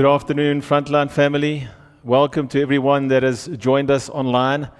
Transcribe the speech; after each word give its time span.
Good 0.00 0.10
afternoon, 0.10 0.62
Frontline 0.62 1.10
family. 1.10 1.68
Welcome 2.02 2.48
to 2.48 2.62
everyone 2.62 3.08
that 3.08 3.22
has 3.22 3.48
joined 3.58 3.90
us 3.90 4.08
online. 4.08 4.70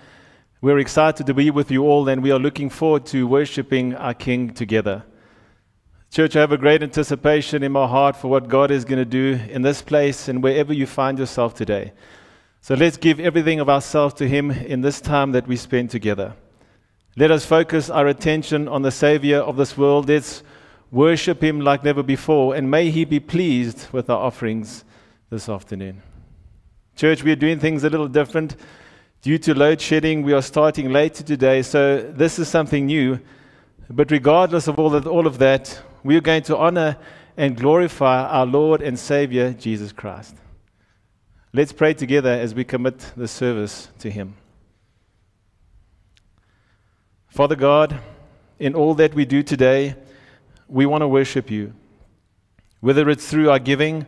We're 0.62 0.79
excited 0.79 1.27
to 1.27 1.34
be 1.34 1.51
with 1.51 1.70
you 1.70 1.83
all, 1.83 2.09
and 2.09 2.23
we 2.23 2.30
are 2.30 2.38
looking 2.38 2.70
forward 2.70 3.05
to 3.09 3.27
worshiping 3.27 3.95
our 3.96 4.15
King 4.15 4.55
together. 4.55 5.05
Church, 6.10 6.37
I 6.37 6.41
have 6.41 6.52
a 6.52 6.56
great 6.56 6.83
anticipation 6.83 7.62
in 7.62 7.70
my 7.70 7.87
heart 7.87 8.16
for 8.16 8.29
what 8.29 8.48
God 8.48 8.70
is 8.70 8.87
going 8.87 8.98
to 8.98 9.05
do 9.05 9.38
in 9.51 9.60
this 9.60 9.83
place 9.83 10.27
and 10.27 10.43
wherever 10.43 10.73
you 10.73 10.87
find 10.87 11.19
yourself 11.19 11.52
today. 11.52 11.93
So 12.62 12.74
let's 12.74 12.96
give 12.96 13.21
everything 13.21 13.60
of 13.60 13.68
ourselves 13.68 14.15
to 14.15 14.27
Him 14.27 14.51
in 14.51 14.80
this 14.80 15.02
time 15.02 15.32
that 15.32 15.46
we 15.46 15.57
spend 15.57 15.91
together. 15.91 16.32
Let 17.15 17.30
us 17.30 17.45
focus 17.45 17.91
our 17.91 18.07
attention 18.07 18.68
on 18.68 18.80
the 18.80 18.91
Savior 18.91 19.41
of 19.41 19.59
this 19.59 19.77
world. 19.77 20.09
Let's 20.09 20.43
worship 20.91 21.43
Him 21.45 21.60
like 21.60 21.84
never 21.84 22.02
before, 22.02 22.55
and 22.55 22.71
may 22.71 22.88
He 22.88 23.05
be 23.05 23.21
pleased 23.21 23.87
with 23.93 24.09
our 24.09 24.24
offerings 24.24 24.82
this 25.30 25.48
afternoon. 25.48 26.02
Church, 26.97 27.23
we 27.23 27.30
are 27.30 27.37
doing 27.37 27.61
things 27.61 27.84
a 27.84 27.88
little 27.88 28.09
different. 28.09 28.57
Due 29.23 29.38
to 29.38 29.54
load 29.54 29.80
shedding, 29.80 30.23
we 30.23 30.32
are 30.32 30.43
starting 30.43 30.91
later 30.91 31.23
today, 31.23 31.63
so 31.63 31.99
this 31.99 32.41
is 32.41 32.49
something 32.49 32.87
new. 32.87 33.21
But 33.88 34.10
regardless 34.10 34.66
of 34.66 34.77
all 34.80 34.93
of, 34.93 35.07
all 35.07 35.29
of 35.29 35.38
that, 35.38 35.80
we 36.02 36.16
are 36.16 36.21
going 36.21 36.43
to 36.43 36.57
honor 36.57 36.96
and 37.37 37.57
glorify 37.57 38.24
our 38.24 38.45
Lord 38.45 38.82
and 38.82 38.99
Savior, 38.99 39.52
Jesus 39.52 39.93
Christ. 39.93 40.35
Let's 41.52 41.73
pray 41.73 41.95
together 41.95 42.30
as 42.30 42.52
we 42.52 42.65
commit 42.65 42.99
the 43.16 43.29
service 43.29 43.88
to 44.01 44.10
Him. 44.10 44.35
Father 47.29 47.57
God, 47.57 48.01
in 48.59 48.74
all 48.74 48.95
that 48.95 49.15
we 49.15 49.24
do 49.26 49.45
today, 49.45 49.95
we 50.66 50.87
want 50.87 51.02
to 51.02 51.09
worship 51.09 51.52
you. 51.52 51.73
Whether 52.80 53.09
it's 53.09 53.30
through 53.30 53.51
our 53.51 53.60
giving, 53.60 54.07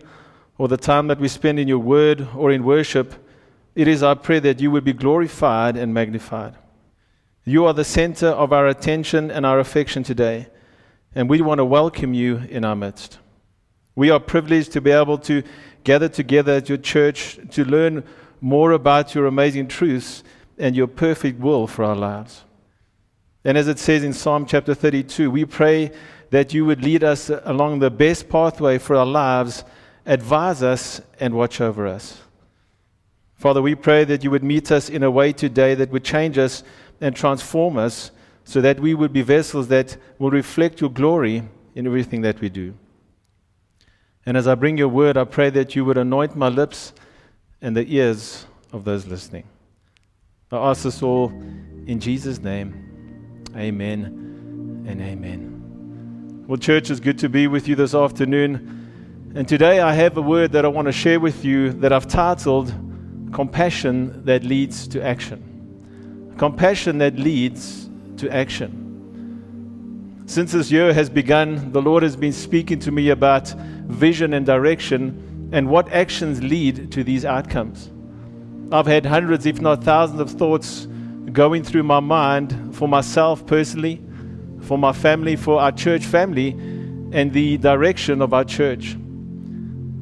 or 0.58 0.68
the 0.68 0.76
time 0.76 1.06
that 1.08 1.18
we 1.18 1.28
spend 1.28 1.58
in 1.58 1.68
your 1.68 1.78
word 1.78 2.28
or 2.36 2.50
in 2.50 2.64
worship, 2.64 3.14
it 3.74 3.88
is 3.88 4.02
our 4.02 4.16
prayer 4.16 4.40
that 4.40 4.60
you 4.60 4.70
would 4.70 4.84
be 4.84 4.92
glorified 4.92 5.76
and 5.76 5.94
magnified. 5.94 6.54
You 7.44 7.66
are 7.66 7.74
the 7.74 7.84
center 7.84 8.28
of 8.28 8.52
our 8.52 8.66
attention 8.68 9.30
and 9.30 9.44
our 9.44 9.58
affection 9.58 10.02
today, 10.02 10.48
and 11.14 11.28
we 11.28 11.40
want 11.40 11.58
to 11.58 11.64
welcome 11.64 12.14
you 12.14 12.42
in 12.48 12.64
our 12.64 12.76
midst. 12.76 13.18
We 13.94 14.10
are 14.10 14.20
privileged 14.20 14.72
to 14.72 14.80
be 14.80 14.90
able 14.90 15.18
to 15.18 15.42
gather 15.84 16.08
together 16.08 16.52
at 16.52 16.68
your 16.68 16.78
church 16.78 17.38
to 17.50 17.64
learn 17.64 18.04
more 18.40 18.72
about 18.72 19.14
your 19.14 19.26
amazing 19.26 19.68
truths 19.68 20.22
and 20.58 20.76
your 20.76 20.86
perfect 20.86 21.40
will 21.40 21.66
for 21.66 21.84
our 21.84 21.96
lives. 21.96 22.44
And 23.44 23.58
as 23.58 23.68
it 23.68 23.78
says 23.78 24.04
in 24.04 24.12
Psalm 24.12 24.46
chapter 24.46 24.74
32, 24.74 25.30
we 25.30 25.44
pray 25.44 25.90
that 26.30 26.54
you 26.54 26.64
would 26.64 26.84
lead 26.84 27.02
us 27.02 27.30
along 27.44 27.78
the 27.78 27.90
best 27.90 28.28
pathway 28.28 28.78
for 28.78 28.96
our 28.96 29.06
lives 29.06 29.64
advise 30.06 30.62
us, 30.62 31.00
and 31.20 31.34
watch 31.34 31.60
over 31.60 31.86
us. 31.86 32.20
Father, 33.34 33.60
we 33.60 33.74
pray 33.74 34.04
that 34.04 34.22
you 34.22 34.30
would 34.30 34.44
meet 34.44 34.70
us 34.70 34.88
in 34.88 35.02
a 35.02 35.10
way 35.10 35.32
today 35.32 35.74
that 35.74 35.90
would 35.90 36.04
change 36.04 36.38
us 36.38 36.62
and 37.00 37.16
transform 37.16 37.76
us 37.76 38.10
so 38.44 38.60
that 38.60 38.78
we 38.78 38.94
would 38.94 39.12
be 39.12 39.22
vessels 39.22 39.68
that 39.68 39.96
will 40.18 40.30
reflect 40.30 40.80
your 40.80 40.90
glory 40.90 41.42
in 41.74 41.86
everything 41.86 42.22
that 42.22 42.40
we 42.40 42.48
do. 42.48 42.74
And 44.24 44.36
as 44.36 44.46
I 44.46 44.54
bring 44.54 44.78
your 44.78 44.88
word, 44.88 45.16
I 45.16 45.24
pray 45.24 45.50
that 45.50 45.74
you 45.74 45.84
would 45.84 45.98
anoint 45.98 46.36
my 46.36 46.48
lips 46.48 46.92
and 47.60 47.76
the 47.76 47.84
ears 47.92 48.46
of 48.72 48.84
those 48.84 49.06
listening. 49.06 49.44
I 50.52 50.56
ask 50.56 50.82
this 50.82 51.02
all 51.02 51.30
in 51.86 51.98
Jesus' 51.98 52.38
name. 52.38 53.46
Amen 53.56 54.84
and 54.86 55.00
amen. 55.00 56.44
Well, 56.46 56.58
church, 56.58 56.90
it's 56.90 57.00
good 57.00 57.18
to 57.20 57.28
be 57.28 57.46
with 57.46 57.66
you 57.66 57.74
this 57.74 57.94
afternoon. 57.94 58.81
And 59.34 59.48
today 59.48 59.80
I 59.80 59.94
have 59.94 60.18
a 60.18 60.20
word 60.20 60.52
that 60.52 60.66
I 60.66 60.68
want 60.68 60.88
to 60.88 60.92
share 60.92 61.18
with 61.18 61.42
you 61.42 61.72
that 61.72 61.90
I've 61.90 62.06
titled 62.06 62.68
Compassion 63.32 64.26
That 64.26 64.44
Leads 64.44 64.86
to 64.88 65.02
Action. 65.02 66.34
Compassion 66.36 66.98
that 66.98 67.18
leads 67.18 67.88
to 68.18 68.30
action. 68.30 70.22
Since 70.26 70.52
this 70.52 70.70
year 70.70 70.92
has 70.92 71.08
begun, 71.08 71.72
the 71.72 71.80
Lord 71.80 72.02
has 72.02 72.14
been 72.14 72.34
speaking 72.34 72.78
to 72.80 72.92
me 72.92 73.08
about 73.08 73.48
vision 73.48 74.34
and 74.34 74.44
direction 74.44 75.48
and 75.50 75.70
what 75.70 75.90
actions 75.90 76.42
lead 76.42 76.92
to 76.92 77.02
these 77.02 77.24
outcomes. 77.24 77.90
I've 78.70 78.86
had 78.86 79.06
hundreds, 79.06 79.46
if 79.46 79.62
not 79.62 79.82
thousands, 79.82 80.20
of 80.20 80.30
thoughts 80.30 80.86
going 81.32 81.64
through 81.64 81.84
my 81.84 82.00
mind 82.00 82.76
for 82.76 82.86
myself 82.86 83.46
personally, 83.46 83.98
for 84.60 84.76
my 84.76 84.92
family, 84.92 85.36
for 85.36 85.58
our 85.58 85.72
church 85.72 86.04
family, 86.04 86.50
and 87.12 87.32
the 87.32 87.56
direction 87.56 88.20
of 88.20 88.34
our 88.34 88.44
church. 88.44 88.94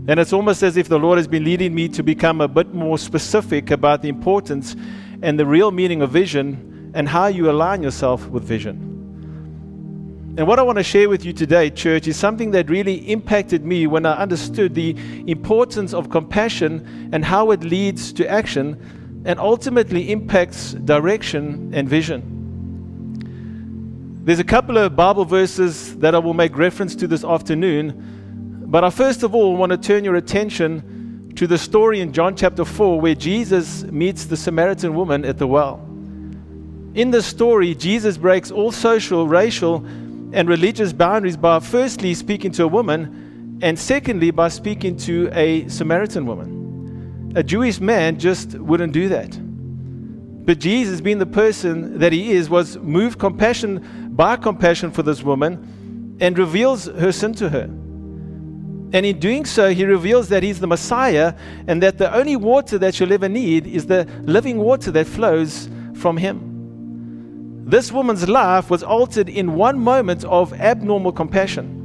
And 0.08 0.18
it's 0.18 0.32
almost 0.32 0.62
as 0.62 0.76
if 0.76 0.88
the 0.88 0.98
Lord 0.98 1.18
has 1.18 1.28
been 1.28 1.44
leading 1.44 1.74
me 1.74 1.88
to 1.90 2.02
become 2.02 2.40
a 2.40 2.48
bit 2.48 2.72
more 2.72 2.98
specific 2.98 3.70
about 3.70 4.02
the 4.02 4.08
importance 4.08 4.74
and 5.22 5.38
the 5.38 5.46
real 5.46 5.70
meaning 5.70 6.02
of 6.02 6.10
vision 6.10 6.92
and 6.94 7.08
how 7.08 7.26
you 7.26 7.50
align 7.50 7.82
yourself 7.82 8.26
with 8.28 8.42
vision. 8.42 8.86
And 10.38 10.46
what 10.46 10.58
I 10.58 10.62
want 10.62 10.78
to 10.78 10.84
share 10.84 11.08
with 11.08 11.24
you 11.24 11.32
today, 11.32 11.70
church, 11.70 12.08
is 12.08 12.16
something 12.16 12.52
that 12.52 12.70
really 12.70 13.10
impacted 13.10 13.64
me 13.64 13.86
when 13.86 14.06
I 14.06 14.14
understood 14.14 14.74
the 14.74 14.96
importance 15.26 15.92
of 15.92 16.08
compassion 16.08 17.10
and 17.12 17.24
how 17.24 17.50
it 17.50 17.62
leads 17.62 18.12
to 18.14 18.28
action 18.28 19.22
and 19.26 19.38
ultimately 19.38 20.10
impacts 20.10 20.72
direction 20.72 21.72
and 21.74 21.88
vision. 21.88 22.38
There's 24.24 24.38
a 24.38 24.44
couple 24.44 24.78
of 24.78 24.96
Bible 24.96 25.24
verses 25.24 25.96
that 25.98 26.14
I 26.14 26.18
will 26.18 26.34
make 26.34 26.56
reference 26.56 26.94
to 26.96 27.06
this 27.06 27.24
afternoon 27.24 28.19
but 28.70 28.84
I 28.84 28.90
first 28.90 29.24
of 29.24 29.34
all 29.34 29.56
want 29.56 29.70
to 29.70 29.76
turn 29.76 30.04
your 30.04 30.14
attention 30.14 31.32
to 31.34 31.48
the 31.48 31.58
story 31.58 32.00
in 32.00 32.12
John 32.12 32.36
chapter 32.36 32.64
4 32.64 33.00
where 33.00 33.16
Jesus 33.16 33.82
meets 33.82 34.26
the 34.26 34.36
Samaritan 34.36 34.94
woman 34.94 35.24
at 35.24 35.38
the 35.38 35.46
well. 35.48 35.84
In 36.94 37.10
this 37.10 37.26
story, 37.26 37.74
Jesus 37.74 38.16
breaks 38.16 38.52
all 38.52 38.70
social, 38.70 39.26
racial, 39.26 39.84
and 40.32 40.48
religious 40.48 40.92
boundaries 40.92 41.36
by 41.36 41.58
firstly 41.58 42.14
speaking 42.14 42.52
to 42.52 42.64
a 42.64 42.68
woman 42.68 43.58
and 43.60 43.76
secondly 43.76 44.30
by 44.30 44.48
speaking 44.48 44.96
to 44.98 45.28
a 45.32 45.68
Samaritan 45.68 46.24
woman. 46.24 47.32
A 47.34 47.42
Jewish 47.42 47.80
man 47.80 48.20
just 48.20 48.54
wouldn't 48.54 48.92
do 48.92 49.08
that. 49.08 49.36
But 50.46 50.60
Jesus, 50.60 51.00
being 51.00 51.18
the 51.18 51.26
person 51.26 51.98
that 51.98 52.12
he 52.12 52.32
is, 52.32 52.48
was 52.48 52.76
moved 52.78 53.18
compassion 53.18 54.12
by 54.12 54.36
compassion 54.36 54.92
for 54.92 55.02
this 55.02 55.24
woman 55.24 56.16
and 56.20 56.38
reveals 56.38 56.86
her 56.86 57.10
sin 57.10 57.34
to 57.34 57.48
her. 57.48 57.68
And 58.92 59.06
in 59.06 59.18
doing 59.18 59.44
so, 59.44 59.72
he 59.72 59.84
reveals 59.84 60.28
that 60.30 60.42
he's 60.42 60.58
the 60.60 60.66
Messiah 60.66 61.34
and 61.66 61.82
that 61.82 61.98
the 61.98 62.12
only 62.14 62.36
water 62.36 62.78
that 62.78 62.98
you'll 62.98 63.12
ever 63.12 63.28
need 63.28 63.66
is 63.66 63.86
the 63.86 64.06
living 64.22 64.58
water 64.58 64.90
that 64.90 65.06
flows 65.06 65.68
from 65.94 66.16
him. 66.16 67.64
This 67.66 67.92
woman's 67.92 68.28
life 68.28 68.68
was 68.68 68.82
altered 68.82 69.28
in 69.28 69.54
one 69.54 69.78
moment 69.78 70.24
of 70.24 70.52
abnormal 70.54 71.12
compassion. 71.12 71.76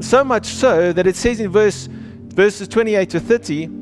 So 0.00 0.22
much 0.22 0.46
so 0.46 0.92
that 0.92 1.06
it 1.06 1.16
says 1.16 1.40
in 1.40 1.50
verse, 1.50 1.88
verses 1.90 2.68
28 2.68 3.10
to 3.10 3.20
30 3.20 3.78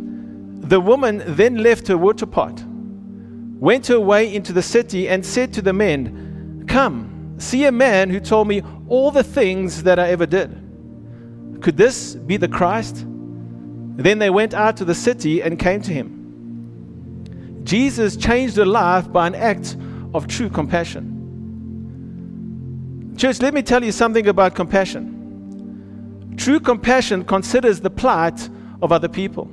the 0.68 0.80
woman 0.80 1.22
then 1.26 1.58
left 1.58 1.86
her 1.86 1.96
water 1.96 2.26
pot, 2.26 2.60
went 2.66 3.86
her 3.86 4.00
way 4.00 4.34
into 4.34 4.52
the 4.52 4.62
city, 4.62 5.08
and 5.08 5.24
said 5.24 5.52
to 5.52 5.62
the 5.62 5.72
men, 5.72 6.64
Come, 6.66 7.36
see 7.38 7.66
a 7.66 7.72
man 7.72 8.10
who 8.10 8.18
told 8.18 8.48
me 8.48 8.62
all 8.88 9.12
the 9.12 9.22
things 9.22 9.84
that 9.84 10.00
I 10.00 10.08
ever 10.08 10.26
did. 10.26 10.65
Could 11.66 11.76
this 11.76 12.14
be 12.14 12.36
the 12.36 12.46
Christ? 12.46 13.04
Then 13.04 14.20
they 14.20 14.30
went 14.30 14.54
out 14.54 14.76
to 14.76 14.84
the 14.84 14.94
city 14.94 15.42
and 15.42 15.58
came 15.58 15.82
to 15.82 15.92
him. 15.92 17.60
Jesus 17.64 18.16
changed 18.16 18.56
her 18.56 18.64
life 18.64 19.10
by 19.12 19.26
an 19.26 19.34
act 19.34 19.76
of 20.14 20.28
true 20.28 20.48
compassion. 20.48 21.10
Church, 23.16 23.40
let 23.42 23.52
me 23.52 23.62
tell 23.62 23.82
you 23.82 23.90
something 23.90 24.28
about 24.28 24.54
compassion. 24.54 26.34
True 26.36 26.60
compassion 26.60 27.24
considers 27.24 27.80
the 27.80 27.90
plight 27.90 28.48
of 28.80 28.92
other 28.92 29.08
people. 29.08 29.50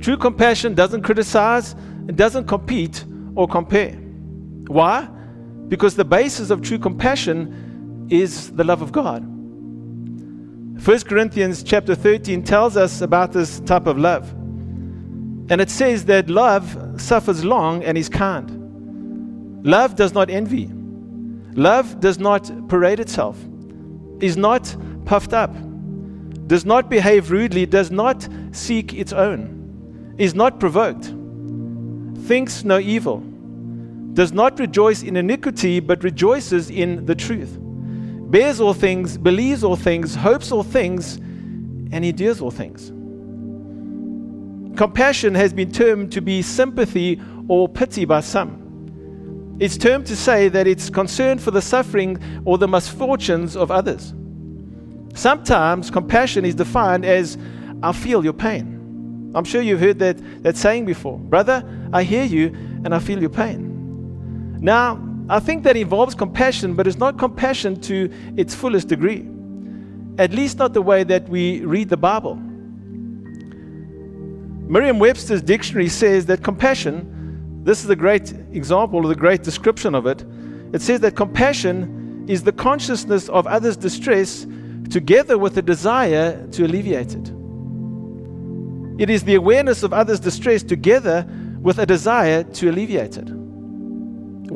True 0.00 0.16
compassion 0.16 0.72
doesn't 0.72 1.02
criticize, 1.02 1.76
it 2.08 2.16
doesn't 2.16 2.46
compete 2.46 3.04
or 3.34 3.46
compare. 3.46 3.92
Why? 4.68 5.06
Because 5.68 5.96
the 5.96 6.06
basis 6.06 6.48
of 6.48 6.62
true 6.62 6.78
compassion 6.78 8.06
is 8.08 8.50
the 8.52 8.64
love 8.64 8.80
of 8.80 8.90
God. 8.90 9.34
1 10.84 11.00
Corinthians 11.00 11.64
chapter 11.64 11.96
13 11.96 12.44
tells 12.44 12.76
us 12.76 13.00
about 13.00 13.32
this 13.32 13.58
type 13.60 13.88
of 13.88 13.98
love. 13.98 14.30
And 15.50 15.60
it 15.60 15.70
says 15.70 16.04
that 16.04 16.30
love 16.30 17.00
suffers 17.00 17.44
long 17.44 17.82
and 17.82 17.98
is 17.98 18.08
kind. 18.08 19.64
Love 19.66 19.96
does 19.96 20.14
not 20.14 20.30
envy. 20.30 20.70
Love 21.54 21.98
does 21.98 22.20
not 22.20 22.68
parade 22.68 23.00
itself, 23.00 23.36
is 24.20 24.36
not 24.36 24.76
puffed 25.04 25.32
up, 25.32 25.52
does 26.46 26.64
not 26.64 26.88
behave 26.88 27.32
rudely, 27.32 27.66
does 27.66 27.90
not 27.90 28.28
seek 28.52 28.94
its 28.94 29.12
own, 29.12 30.14
is 30.16 30.32
not 30.36 30.60
provoked, 30.60 31.06
thinks 32.28 32.62
no 32.62 32.78
evil, 32.78 33.18
does 34.12 34.32
not 34.32 34.60
rejoice 34.60 35.02
in 35.02 35.16
iniquity, 35.16 35.80
but 35.80 36.04
rejoices 36.04 36.70
in 36.70 37.04
the 37.04 37.16
truth 37.16 37.57
bears 38.30 38.60
all 38.60 38.74
things, 38.74 39.16
believes 39.16 39.64
all 39.64 39.76
things, 39.76 40.14
hopes 40.14 40.52
all 40.52 40.62
things, 40.62 41.16
and 41.16 42.04
endures 42.04 42.40
all 42.40 42.50
things. 42.50 42.92
Compassion 44.76 45.34
has 45.34 45.52
been 45.52 45.72
termed 45.72 46.12
to 46.12 46.20
be 46.20 46.42
sympathy 46.42 47.20
or 47.48 47.68
pity 47.68 48.04
by 48.04 48.20
some. 48.20 49.56
It's 49.58 49.76
termed 49.76 50.06
to 50.06 50.14
say 50.14 50.48
that 50.48 50.66
it's 50.66 50.88
concern 50.88 51.38
for 51.38 51.50
the 51.50 51.62
suffering 51.62 52.18
or 52.44 52.58
the 52.58 52.68
misfortunes 52.68 53.56
of 53.56 53.70
others. 53.70 54.14
Sometimes 55.14 55.90
compassion 55.90 56.44
is 56.44 56.54
defined 56.54 57.04
as, 57.04 57.36
I 57.82 57.92
feel 57.92 58.22
your 58.22 58.34
pain. 58.34 59.32
I'm 59.34 59.44
sure 59.44 59.60
you've 59.60 59.80
heard 59.80 59.98
that, 59.98 60.42
that 60.44 60.56
saying 60.56 60.84
before. 60.84 61.18
Brother, 61.18 61.64
I 61.92 62.04
hear 62.04 62.24
you 62.24 62.46
and 62.84 62.94
I 62.94 63.00
feel 63.00 63.20
your 63.20 63.30
pain. 63.30 64.60
Now, 64.60 64.96
I 65.30 65.40
think 65.40 65.62
that 65.64 65.76
involves 65.76 66.14
compassion, 66.14 66.74
but 66.74 66.86
it's 66.86 66.98
not 66.98 67.18
compassion 67.18 67.78
to 67.82 68.10
its 68.36 68.54
fullest 68.54 68.88
degree. 68.88 69.28
At 70.18 70.32
least 70.32 70.58
not 70.58 70.72
the 70.72 70.82
way 70.82 71.04
that 71.04 71.28
we 71.28 71.60
read 71.60 71.90
the 71.90 71.96
Bible. 71.98 72.36
Merriam 74.68 74.98
Webster's 74.98 75.42
dictionary 75.42 75.88
says 75.88 76.26
that 76.26 76.42
compassion, 76.42 77.62
this 77.64 77.84
is 77.84 77.90
a 77.90 77.96
great 77.96 78.32
example 78.52 79.00
or 79.00 79.08
the 79.08 79.14
great 79.14 79.42
description 79.42 79.94
of 79.94 80.06
it. 80.06 80.24
It 80.72 80.80
says 80.82 81.00
that 81.00 81.14
compassion 81.14 82.24
is 82.28 82.42
the 82.42 82.52
consciousness 82.52 83.28
of 83.28 83.46
others' 83.46 83.76
distress 83.76 84.46
together 84.90 85.36
with 85.38 85.56
a 85.58 85.62
desire 85.62 86.46
to 86.48 86.64
alleviate 86.64 87.14
it. 87.14 87.32
It 88.98 89.10
is 89.10 89.24
the 89.24 89.36
awareness 89.36 89.82
of 89.82 89.92
others' 89.92 90.20
distress 90.20 90.62
together 90.62 91.26
with 91.60 91.78
a 91.78 91.86
desire 91.86 92.44
to 92.44 92.70
alleviate 92.70 93.16
it. 93.16 93.37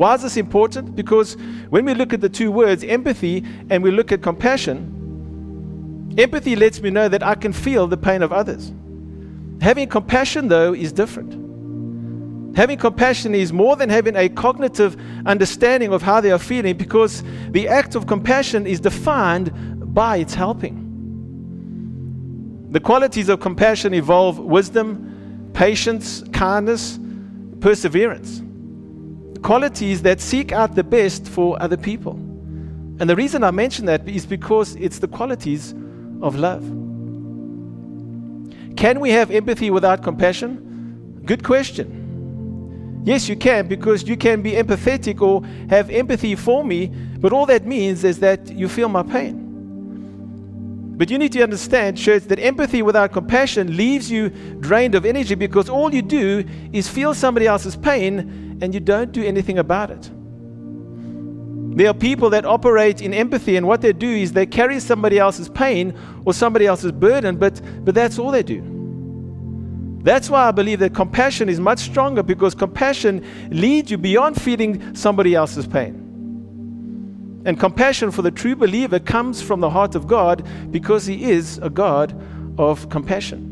Why 0.03 0.15
is 0.17 0.23
this 0.23 0.37
important? 0.37 0.97
Because 0.97 1.37
when 1.71 1.85
we 1.85 1.95
look 1.95 2.13
at 2.13 2.21
the 2.21 2.29
two 2.29 2.51
words, 2.51 2.83
empathy, 2.83 3.45
and 3.71 3.85
we 3.85 3.93
look 3.93 4.11
at 4.11 4.21
compassion, 4.21 6.17
empathy 6.19 6.57
lets 6.57 6.81
me 6.81 6.91
know 6.91 7.09
that 7.09 7.23
I 7.23 7.37
can 7.37 7.53
feel 7.53 7.87
the 7.87 7.97
pain 7.97 8.21
of 8.21 8.33
others. 8.33 8.73
Having 9.61 9.91
compassion, 9.91 10.49
though, 10.49 10.73
is 10.75 10.93
different. 10.93 12.57
Having 12.57 12.79
compassion 12.79 13.33
is 13.33 13.53
more 13.53 13.77
than 13.77 13.89
having 13.89 14.17
a 14.17 14.29
cognitive 14.29 14.97
understanding 15.25 15.93
of 15.93 16.03
how 16.03 16.21
they 16.21 16.33
are 16.33 16.39
feeling 16.41 16.77
because 16.77 17.23
the 17.51 17.69
act 17.69 17.95
of 17.95 18.09
compassion 18.09 18.67
is 18.67 18.81
defined 18.81 19.53
by 19.95 20.17
its 20.17 20.35
helping. 20.35 20.81
The 22.73 22.81
qualities 22.81 23.29
of 23.29 23.39
compassion 23.39 23.95
involve 23.95 24.41
wisdom, 24.41 25.53
patience, 25.55 26.25
kindness, 26.33 26.99
perseverance. 27.61 28.43
Qualities 29.43 30.03
that 30.03 30.21
seek 30.21 30.53
out 30.53 30.75
the 30.75 30.85
best 30.85 31.27
for 31.29 31.61
other 31.61 31.77
people. 31.77 32.13
And 33.01 33.11
the 33.11 33.17
reason 33.17 33.43
I 33.43 33.51
mention 33.51 33.87
that 33.87 34.09
is 34.09 34.25
because 34.25 34.77
it's 34.77 35.01
the 35.01 35.09
qualities 35.09 35.73
of 36.23 36.37
love. 36.37 36.63
Can 38.77 39.01
we 39.01 39.11
have 39.11 39.31
empathy 39.31 39.71
without 39.71 40.03
compassion? 40.03 41.23
Good 41.25 41.43
question. 41.43 43.03
Yes, 43.05 43.29
you 43.29 43.37
can 43.37 43.67
because 43.67 44.09
you 44.09 44.17
can 44.17 44.43
be 44.43 44.53
empathetic 44.53 45.21
or 45.21 45.45
have 45.69 45.91
empathy 45.91 46.37
for 46.37 46.65
me, 46.65 46.87
but 47.19 47.33
all 47.33 47.47
that 47.47 47.67
means 47.67 48.05
is 48.05 48.21
that 48.21 48.49
you 48.53 48.69
feel 48.69 48.89
my 48.89 49.03
pain. 49.03 49.43
But 50.97 51.11
you 51.11 51.19
need 51.19 51.33
to 51.33 51.43
understand, 51.43 51.97
church, 51.97 52.25
that 52.25 52.39
empathy 52.39 52.83
without 52.83 53.11
compassion 53.13 53.77
leaves 53.77 54.09
you 54.09 54.29
drained 54.61 54.95
of 54.95 55.05
energy 55.05 55.35
because 55.35 55.69
all 55.69 55.93
you 55.93 56.03
do 56.03 56.45
is 56.73 56.87
feel 56.87 57.13
somebody 57.13 57.49
else's 57.49 57.75
pain 57.75 58.52
and 58.63 58.73
you 58.73 58.81
don't 58.81 59.11
do 59.11 59.23
anything 59.25 59.59
about 59.59 59.91
it. 59.91 60.11
There 61.77 61.89
are 61.89 61.95
people 61.95 62.31
that 62.31 62.45
operate 62.45 63.03
in 63.03 63.13
empathy, 63.13 63.57
and 63.57 63.67
what 63.67 63.81
they 63.81 63.93
do 63.93 64.09
is 64.09 64.33
they 64.33 64.47
carry 64.47 64.79
somebody 64.79 65.19
else's 65.19 65.49
pain 65.49 65.99
or 66.25 66.33
somebody 66.33 66.67
else's 66.67 66.93
burden, 66.93 67.37
but, 67.37 67.61
but 67.85 67.95
that's 67.95 68.19
all 68.19 68.31
they 68.31 68.45
do. 68.45 68.63
That's 70.05 70.31
why 70.31 70.47
I 70.47 70.53
believe 70.53 70.79
that 70.79 70.95
compassion 70.95 71.49
is 71.49 71.59
much 71.59 71.81
stronger 71.81 72.23
because 72.23 72.55
compassion 72.55 73.25
leads 73.51 73.91
you 73.91 73.99
beyond 73.99 74.41
feeling 74.41 74.95
somebody 74.95 75.35
else's 75.35 75.67
pain. 75.67 77.43
And 77.45 77.59
compassion 77.59 78.13
for 78.13 78.23
the 78.23 78.31
true 78.31 78.55
believer 78.55 79.01
comes 79.01 79.43
from 79.43 79.59
the 79.61 79.71
heart 79.71 79.97
of 79.97 80.07
God 80.07 80.47
because 80.71 81.07
He 81.07 81.25
is 81.31 81.59
a 81.59 81.71
God 81.71 82.15
of 82.59 82.89
compassion. 82.91 83.52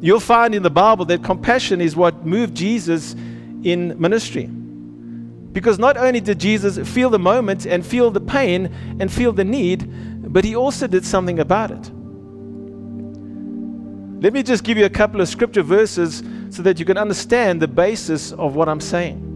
You'll 0.00 0.20
find 0.20 0.54
in 0.54 0.62
the 0.62 0.70
Bible 0.70 1.04
that 1.06 1.22
compassion 1.22 1.80
is 1.80 1.94
what 1.94 2.24
moved 2.24 2.54
Jesus 2.54 3.14
in 3.62 4.00
ministry. 4.00 4.46
Because 4.46 5.78
not 5.78 5.96
only 5.96 6.20
did 6.20 6.38
Jesus 6.38 6.78
feel 6.88 7.10
the 7.10 7.18
moment 7.18 7.66
and 7.66 7.84
feel 7.84 8.10
the 8.10 8.20
pain 8.20 8.72
and 9.00 9.12
feel 9.12 9.32
the 9.32 9.44
need, 9.44 10.32
but 10.32 10.44
he 10.44 10.56
also 10.56 10.86
did 10.86 11.04
something 11.04 11.40
about 11.40 11.70
it. 11.70 11.90
Let 14.22 14.32
me 14.32 14.42
just 14.42 14.64
give 14.64 14.78
you 14.78 14.84
a 14.84 14.90
couple 14.90 15.20
of 15.20 15.28
scripture 15.28 15.62
verses 15.62 16.22
so 16.50 16.62
that 16.62 16.78
you 16.78 16.84
can 16.84 16.96
understand 16.96 17.60
the 17.60 17.68
basis 17.68 18.32
of 18.32 18.54
what 18.54 18.68
I'm 18.68 18.80
saying. 18.80 19.26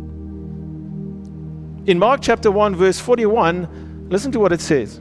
In 1.86 1.98
Mark 1.98 2.20
chapter 2.22 2.50
1, 2.50 2.76
verse 2.76 2.98
41, 3.00 4.08
listen 4.08 4.30
to 4.32 4.40
what 4.40 4.52
it 4.52 4.60
says. 4.60 5.00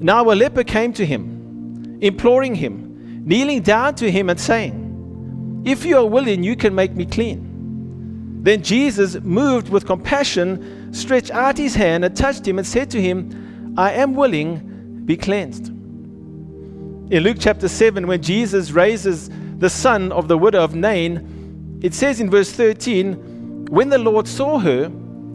Now 0.00 0.30
a 0.30 0.34
leper 0.34 0.64
came 0.64 0.92
to 0.94 1.06
him, 1.06 1.98
imploring 2.00 2.54
him, 2.54 2.85
kneeling 3.26 3.60
down 3.60 3.94
to 3.96 4.10
him 4.10 4.30
and 4.30 4.40
saying, 4.40 5.62
If 5.66 5.84
you 5.84 5.98
are 5.98 6.06
willing, 6.06 6.42
you 6.42 6.56
can 6.56 6.74
make 6.74 6.92
me 6.92 7.04
clean. 7.04 8.42
Then 8.42 8.62
Jesus, 8.62 9.20
moved 9.20 9.68
with 9.68 9.84
compassion, 9.84 10.94
stretched 10.94 11.32
out 11.32 11.58
his 11.58 11.74
hand 11.74 12.04
and 12.04 12.16
touched 12.16 12.46
him 12.46 12.58
and 12.58 12.66
said 12.66 12.90
to 12.92 13.02
him, 13.02 13.74
I 13.76 13.92
am 13.92 14.14
willing, 14.14 15.02
be 15.04 15.16
cleansed. 15.16 15.68
In 15.68 17.22
Luke 17.22 17.38
chapter 17.40 17.68
7, 17.68 18.06
when 18.06 18.22
Jesus 18.22 18.70
raises 18.70 19.28
the 19.58 19.68
son 19.68 20.12
of 20.12 20.28
the 20.28 20.38
widow 20.38 20.62
of 20.62 20.74
Nain, 20.74 21.80
it 21.82 21.92
says 21.92 22.20
in 22.20 22.30
verse 22.30 22.52
13, 22.52 23.66
when 23.66 23.88
the 23.88 23.98
Lord 23.98 24.28
saw 24.28 24.58
her, 24.60 24.90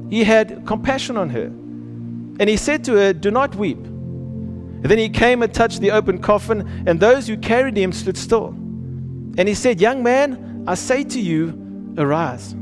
he 0.09 0.23
had 0.23 0.65
compassion 0.65 1.17
on 1.17 1.29
her. 1.29 1.45
And 2.39 2.49
he 2.49 2.57
said 2.57 2.83
to 2.85 2.93
her, 2.93 3.13
Do 3.13 3.29
not 3.29 3.55
weep. 3.55 3.77
And 4.81 4.89
then 4.89 4.97
he 4.97 5.09
came 5.09 5.43
and 5.43 5.53
touched 5.53 5.79
the 5.79 5.91
open 5.91 6.19
coffin, 6.19 6.83
and 6.87 6.99
those 6.99 7.27
who 7.27 7.37
carried 7.37 7.77
him 7.77 7.91
stood 7.91 8.17
still. 8.17 8.47
And 9.37 9.47
he 9.47 9.53
said, 9.53 9.79
Young 9.79 10.01
man, 10.01 10.63
I 10.67 10.73
say 10.73 11.03
to 11.03 11.19
you, 11.19 11.93
arise. 11.97 12.53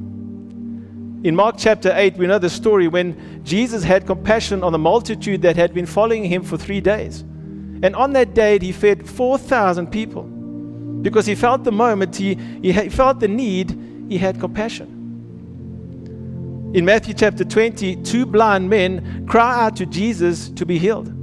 In 1.21 1.35
Mark 1.35 1.55
chapter 1.57 1.93
8, 1.95 2.17
we 2.17 2.27
know 2.27 2.39
the 2.39 2.49
story 2.49 2.87
when 2.87 3.43
Jesus 3.43 3.83
had 3.83 4.05
compassion 4.05 4.63
on 4.63 4.71
the 4.71 4.77
multitude 4.77 5.41
that 5.43 5.55
had 5.55 5.73
been 5.73 5.85
following 5.85 6.23
him 6.25 6.43
for 6.43 6.57
three 6.57 6.81
days. 6.81 7.21
And 7.21 7.95
on 7.95 8.13
that 8.13 8.33
day, 8.33 8.59
he 8.59 8.71
fed 8.71 9.07
4,000 9.07 9.87
people. 9.87 10.23
Because 10.23 11.25
he 11.25 11.35
felt 11.35 11.63
the 11.63 11.71
moment, 11.71 12.15
he, 12.15 12.35
he 12.61 12.89
felt 12.89 13.19
the 13.21 13.27
need, 13.27 13.77
he 14.09 14.17
had 14.17 14.39
compassion. 14.39 14.95
In 16.73 16.85
Matthew 16.85 17.13
chapter 17.13 17.45
20, 17.45 17.97
two 17.97 18.25
blind 18.25 18.69
men 18.69 19.25
cry 19.27 19.65
out 19.65 19.75
to 19.77 19.85
Jesus 19.85 20.49
to 20.49 20.65
be 20.65 20.77
healed. 20.77 21.13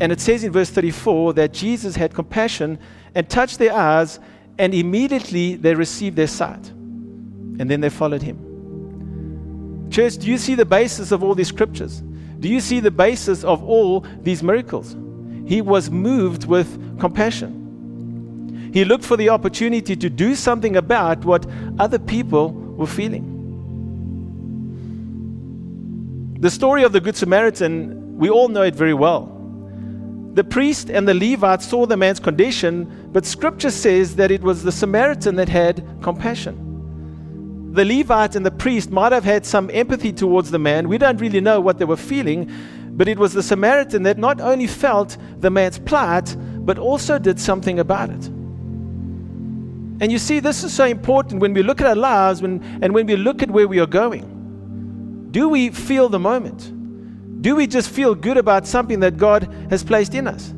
And 0.00 0.12
it 0.12 0.20
says 0.20 0.44
in 0.44 0.52
verse 0.52 0.70
34 0.70 1.34
that 1.34 1.52
Jesus 1.52 1.96
had 1.96 2.14
compassion 2.14 2.78
and 3.14 3.28
touched 3.28 3.58
their 3.58 3.72
eyes, 3.72 4.20
and 4.58 4.72
immediately 4.74 5.56
they 5.56 5.74
received 5.74 6.16
their 6.16 6.26
sight. 6.28 6.68
And 6.68 7.68
then 7.68 7.80
they 7.80 7.90
followed 7.90 8.22
him. 8.22 9.88
Church, 9.90 10.18
do 10.18 10.28
you 10.28 10.38
see 10.38 10.54
the 10.54 10.64
basis 10.64 11.10
of 11.10 11.24
all 11.24 11.34
these 11.34 11.48
scriptures? 11.48 12.02
Do 12.40 12.48
you 12.48 12.60
see 12.60 12.78
the 12.80 12.90
basis 12.90 13.42
of 13.42 13.64
all 13.64 14.06
these 14.22 14.42
miracles? 14.42 14.96
He 15.46 15.60
was 15.60 15.90
moved 15.90 16.44
with 16.44 17.00
compassion. 17.00 18.70
He 18.72 18.84
looked 18.84 19.04
for 19.04 19.16
the 19.16 19.30
opportunity 19.30 19.96
to 19.96 20.10
do 20.10 20.34
something 20.34 20.76
about 20.76 21.24
what 21.24 21.46
other 21.78 21.98
people 21.98 22.52
were 22.52 22.86
feeling. 22.86 23.34
The 26.38 26.50
story 26.50 26.84
of 26.84 26.92
the 26.92 27.00
Good 27.00 27.16
Samaritan, 27.16 28.18
we 28.18 28.30
all 28.30 28.48
know 28.48 28.62
it 28.62 28.74
very 28.74 28.94
well. 28.94 29.37
The 30.38 30.44
priest 30.44 30.88
and 30.88 31.08
the 31.08 31.14
Levite 31.14 31.62
saw 31.62 31.84
the 31.84 31.96
man's 31.96 32.20
condition, 32.20 33.08
but 33.12 33.26
scripture 33.26 33.72
says 33.72 34.14
that 34.14 34.30
it 34.30 34.40
was 34.40 34.62
the 34.62 34.70
Samaritan 34.70 35.34
that 35.34 35.48
had 35.48 35.84
compassion. 36.00 37.72
The 37.72 37.84
Levite 37.84 38.36
and 38.36 38.46
the 38.46 38.52
priest 38.52 38.92
might 38.92 39.10
have 39.10 39.24
had 39.24 39.44
some 39.44 39.68
empathy 39.72 40.12
towards 40.12 40.52
the 40.52 40.58
man. 40.60 40.88
We 40.88 40.96
don't 40.96 41.20
really 41.20 41.40
know 41.40 41.60
what 41.60 41.80
they 41.80 41.84
were 41.84 41.96
feeling, 41.96 42.48
but 42.90 43.08
it 43.08 43.18
was 43.18 43.32
the 43.32 43.42
Samaritan 43.42 44.04
that 44.04 44.16
not 44.16 44.40
only 44.40 44.68
felt 44.68 45.16
the 45.40 45.50
man's 45.50 45.80
plight, 45.80 46.36
but 46.64 46.78
also 46.78 47.18
did 47.18 47.40
something 47.40 47.80
about 47.80 48.10
it. 48.10 48.26
And 50.00 50.12
you 50.12 50.20
see, 50.20 50.38
this 50.38 50.62
is 50.62 50.72
so 50.72 50.84
important 50.84 51.40
when 51.40 51.52
we 51.52 51.64
look 51.64 51.80
at 51.80 51.88
our 51.88 51.96
lives 51.96 52.42
when, 52.42 52.62
and 52.80 52.94
when 52.94 53.06
we 53.06 53.16
look 53.16 53.42
at 53.42 53.50
where 53.50 53.66
we 53.66 53.80
are 53.80 53.86
going. 53.86 55.32
Do 55.32 55.48
we 55.48 55.70
feel 55.70 56.08
the 56.08 56.20
moment? 56.20 56.77
Do 57.40 57.54
we 57.54 57.66
just 57.66 57.90
feel 57.90 58.14
good 58.14 58.36
about 58.36 58.66
something 58.66 59.00
that 59.00 59.16
God 59.16 59.44
has 59.70 59.84
placed 59.84 60.14
in 60.14 60.26
us? 60.26 60.52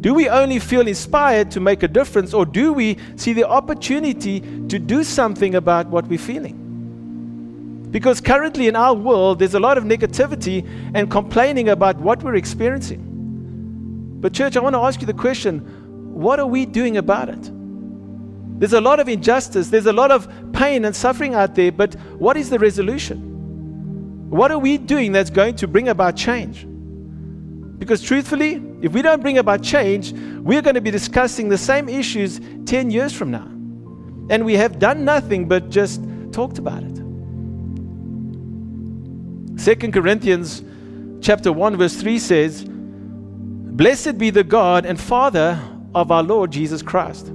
Do 0.00 0.14
we 0.14 0.28
only 0.28 0.58
feel 0.58 0.86
inspired 0.86 1.50
to 1.52 1.60
make 1.60 1.82
a 1.82 1.88
difference, 1.88 2.32
or 2.32 2.46
do 2.46 2.72
we 2.72 2.96
see 3.16 3.32
the 3.32 3.46
opportunity 3.46 4.40
to 4.40 4.78
do 4.78 5.04
something 5.04 5.54
about 5.54 5.88
what 5.88 6.06
we're 6.06 6.18
feeling? 6.18 7.88
Because 7.90 8.20
currently 8.20 8.68
in 8.68 8.76
our 8.76 8.94
world, 8.94 9.38
there's 9.38 9.54
a 9.54 9.60
lot 9.60 9.76
of 9.76 9.84
negativity 9.84 10.66
and 10.94 11.10
complaining 11.10 11.68
about 11.68 11.96
what 11.96 12.22
we're 12.22 12.36
experiencing. 12.36 14.18
But, 14.20 14.32
church, 14.32 14.56
I 14.56 14.60
want 14.60 14.74
to 14.74 14.80
ask 14.80 15.00
you 15.00 15.06
the 15.06 15.14
question 15.14 15.76
what 16.14 16.38
are 16.38 16.46
we 16.46 16.66
doing 16.66 16.98
about 16.98 17.28
it? 17.30 17.50
There's 18.58 18.74
a 18.74 18.80
lot 18.80 19.00
of 19.00 19.08
injustice, 19.08 19.68
there's 19.68 19.86
a 19.86 19.92
lot 19.92 20.10
of 20.10 20.28
pain 20.52 20.84
and 20.84 20.94
suffering 20.94 21.34
out 21.34 21.54
there, 21.54 21.72
but 21.72 21.94
what 22.18 22.36
is 22.36 22.50
the 22.50 22.58
resolution? 22.58 23.29
What 24.30 24.52
are 24.52 24.58
we 24.58 24.78
doing 24.78 25.10
that's 25.10 25.28
going 25.28 25.56
to 25.56 25.66
bring 25.66 25.88
about 25.88 26.14
change? 26.16 26.64
Because 27.80 28.00
truthfully, 28.00 28.62
if 28.80 28.92
we 28.92 29.02
don't 29.02 29.20
bring 29.20 29.38
about 29.38 29.60
change, 29.60 30.12
we're 30.12 30.62
going 30.62 30.76
to 30.76 30.80
be 30.80 30.92
discussing 30.92 31.48
the 31.48 31.58
same 31.58 31.88
issues 31.88 32.40
10 32.64 32.92
years 32.92 33.12
from 33.12 33.32
now. 33.32 33.48
And 34.30 34.44
we 34.44 34.54
have 34.54 34.78
done 34.78 35.04
nothing 35.04 35.48
but 35.48 35.68
just 35.68 36.00
talked 36.30 36.58
about 36.58 36.84
it. 36.84 36.94
2 39.58 39.90
Corinthians 39.90 40.62
chapter 41.20 41.52
1 41.52 41.76
verse 41.76 41.96
3 41.96 42.16
says, 42.20 42.64
"Blessed 42.64 44.16
be 44.16 44.30
the 44.30 44.44
God 44.44 44.86
and 44.86 44.98
Father 44.98 45.58
of 45.92 46.12
our 46.12 46.22
Lord 46.22 46.52
Jesus 46.52 46.82
Christ, 46.82 47.32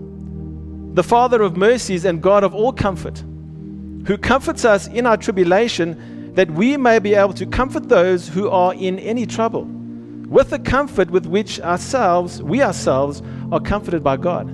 the 0.93 1.03
Father 1.03 1.41
of 1.41 1.57
mercies 1.57 2.05
and 2.05 2.21
God 2.21 2.45
of 2.45 2.55
all 2.55 2.71
comfort, 2.71 3.21
who 4.05 4.17
comforts 4.17 4.63
us 4.63 4.87
in 4.87 5.05
our 5.05 5.17
tribulation, 5.17 5.97
that 6.35 6.51
we 6.51 6.77
may 6.77 6.99
be 6.99 7.15
able 7.15 7.33
to 7.33 7.45
comfort 7.45 7.89
those 7.89 8.27
who 8.27 8.49
are 8.49 8.73
in 8.73 8.99
any 8.99 9.25
trouble, 9.25 9.67
with 10.29 10.49
the 10.51 10.59
comfort 10.59 11.09
with 11.09 11.25
which 11.25 11.59
ourselves, 11.61 12.41
we 12.43 12.61
ourselves, 12.61 13.21
are 13.51 13.59
comforted 13.59 14.03
by 14.03 14.17
God." 14.17 14.49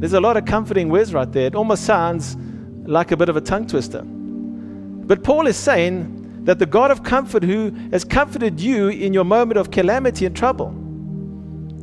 There's 0.00 0.12
a 0.12 0.20
lot 0.20 0.36
of 0.36 0.44
comforting 0.44 0.90
words 0.90 1.12
right 1.12 1.30
there. 1.32 1.46
It 1.46 1.54
almost 1.54 1.84
sounds 1.84 2.36
like 2.86 3.10
a 3.10 3.16
bit 3.16 3.28
of 3.28 3.36
a 3.36 3.40
tongue 3.40 3.66
twister. 3.66 4.02
But 4.04 5.22
Paul 5.22 5.46
is 5.46 5.56
saying 5.56 6.42
that 6.44 6.58
the 6.58 6.66
God 6.66 6.90
of 6.90 7.02
comfort 7.02 7.42
who 7.42 7.72
has 7.90 8.04
comforted 8.04 8.60
you 8.60 8.88
in 8.88 9.12
your 9.12 9.24
moment 9.24 9.58
of 9.58 9.70
calamity 9.70 10.24
and 10.24 10.36
trouble, 10.36 10.68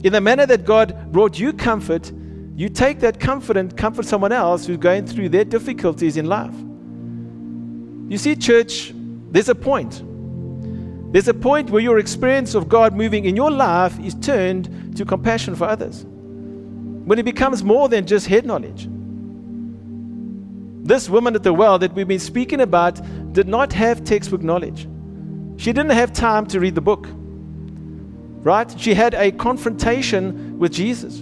in 0.04 0.14
the 0.14 0.22
manner 0.22 0.46
that 0.46 0.66
God 0.66 0.96
brought 1.12 1.40
you 1.40 1.52
comfort, 1.52 2.12
you 2.56 2.70
take 2.70 3.00
that 3.00 3.20
comfort 3.20 3.58
and 3.58 3.76
comfort 3.76 4.06
someone 4.06 4.32
else 4.32 4.66
who's 4.66 4.78
going 4.78 5.06
through 5.06 5.30
their 5.30 5.44
difficulties 5.44 6.16
in 6.16 6.28
life. 6.28 6.54
You 8.08 8.18
see, 8.18 8.36
church, 8.36 8.94
there's 9.36 9.50
a 9.50 9.56
point. 9.56 10.02
There's 11.12 11.28
a 11.28 11.34
point 11.34 11.70
where 11.70 11.82
your 11.82 12.00
experience 12.00 12.56
of 12.56 12.70
God 12.70 12.96
moving 12.96 13.26
in 13.26 13.36
your 13.36 13.52
life 13.52 14.00
is 14.00 14.16
turned 14.16 14.96
to 14.96 15.04
compassion 15.04 15.56
for 15.56 15.66
others. 15.66 16.06
When 16.06 17.20
it 17.20 17.24
becomes 17.24 17.62
more 17.62 17.90
than 17.90 18.08
just 18.08 18.28
head 18.28 18.46
knowledge. 18.46 18.88
This 20.88 21.10
woman 21.10 21.36
at 21.36 21.44
the 21.44 21.54
well 21.54 21.78
that 21.80 21.94
we've 21.94 22.08
been 22.08 22.18
speaking 22.18 22.62
about 22.62 23.02
did 23.34 23.50
not 23.50 23.74
have 23.74 24.06
textbook 24.06 24.42
knowledge. 24.42 24.88
She 25.58 25.74
didn't 25.74 25.92
have 25.92 26.14
time 26.14 26.46
to 26.48 26.62
read 26.62 26.76
the 26.76 26.82
book. 26.82 27.06
Right? 27.10 28.74
She 28.80 28.94
had 28.94 29.16
a 29.16 29.34
confrontation 29.34 30.58
with 30.60 30.72
Jesus. 30.72 31.18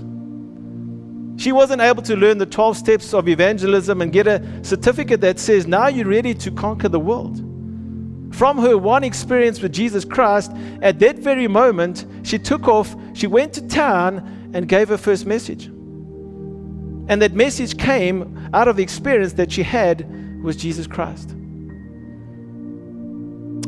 She 1.41 1.51
wasn't 1.51 1.81
able 1.81 2.03
to 2.03 2.15
learn 2.15 2.37
the 2.37 2.45
12 2.45 2.77
steps 2.77 3.13
of 3.13 3.27
evangelism 3.27 4.01
and 4.01 4.11
get 4.11 4.27
a 4.27 4.63
certificate 4.63 5.21
that 5.21 5.39
says, 5.39 5.65
now 5.65 5.87
you're 5.87 6.05
ready 6.05 6.35
to 6.35 6.51
conquer 6.51 6.89
the 6.89 6.99
world. 6.99 7.52
From 8.33 8.57
her 8.57 8.77
one 8.77 9.03
experience 9.03 9.61
with 9.61 9.71
Jesus 9.71 10.03
Christ, 10.03 10.51
at 10.81 10.97
that 10.99 11.19
very 11.19 11.47
moment, 11.47 12.05
she 12.23 12.39
took 12.39 12.67
off, 12.67 12.95
she 13.13 13.27
went 13.27 13.53
to 13.53 13.67
town, 13.67 14.51
and 14.53 14.67
gave 14.67 14.89
her 14.89 14.97
first 14.97 15.27
message. 15.27 15.65
And 15.65 17.21
that 17.21 17.33
message 17.33 17.77
came 17.77 18.49
out 18.53 18.67
of 18.67 18.75
the 18.75 18.81
experience 18.81 19.33
that 19.33 19.51
she 19.51 19.61
had 19.61 20.43
with 20.43 20.57
Jesus 20.57 20.87
Christ. 20.87 21.35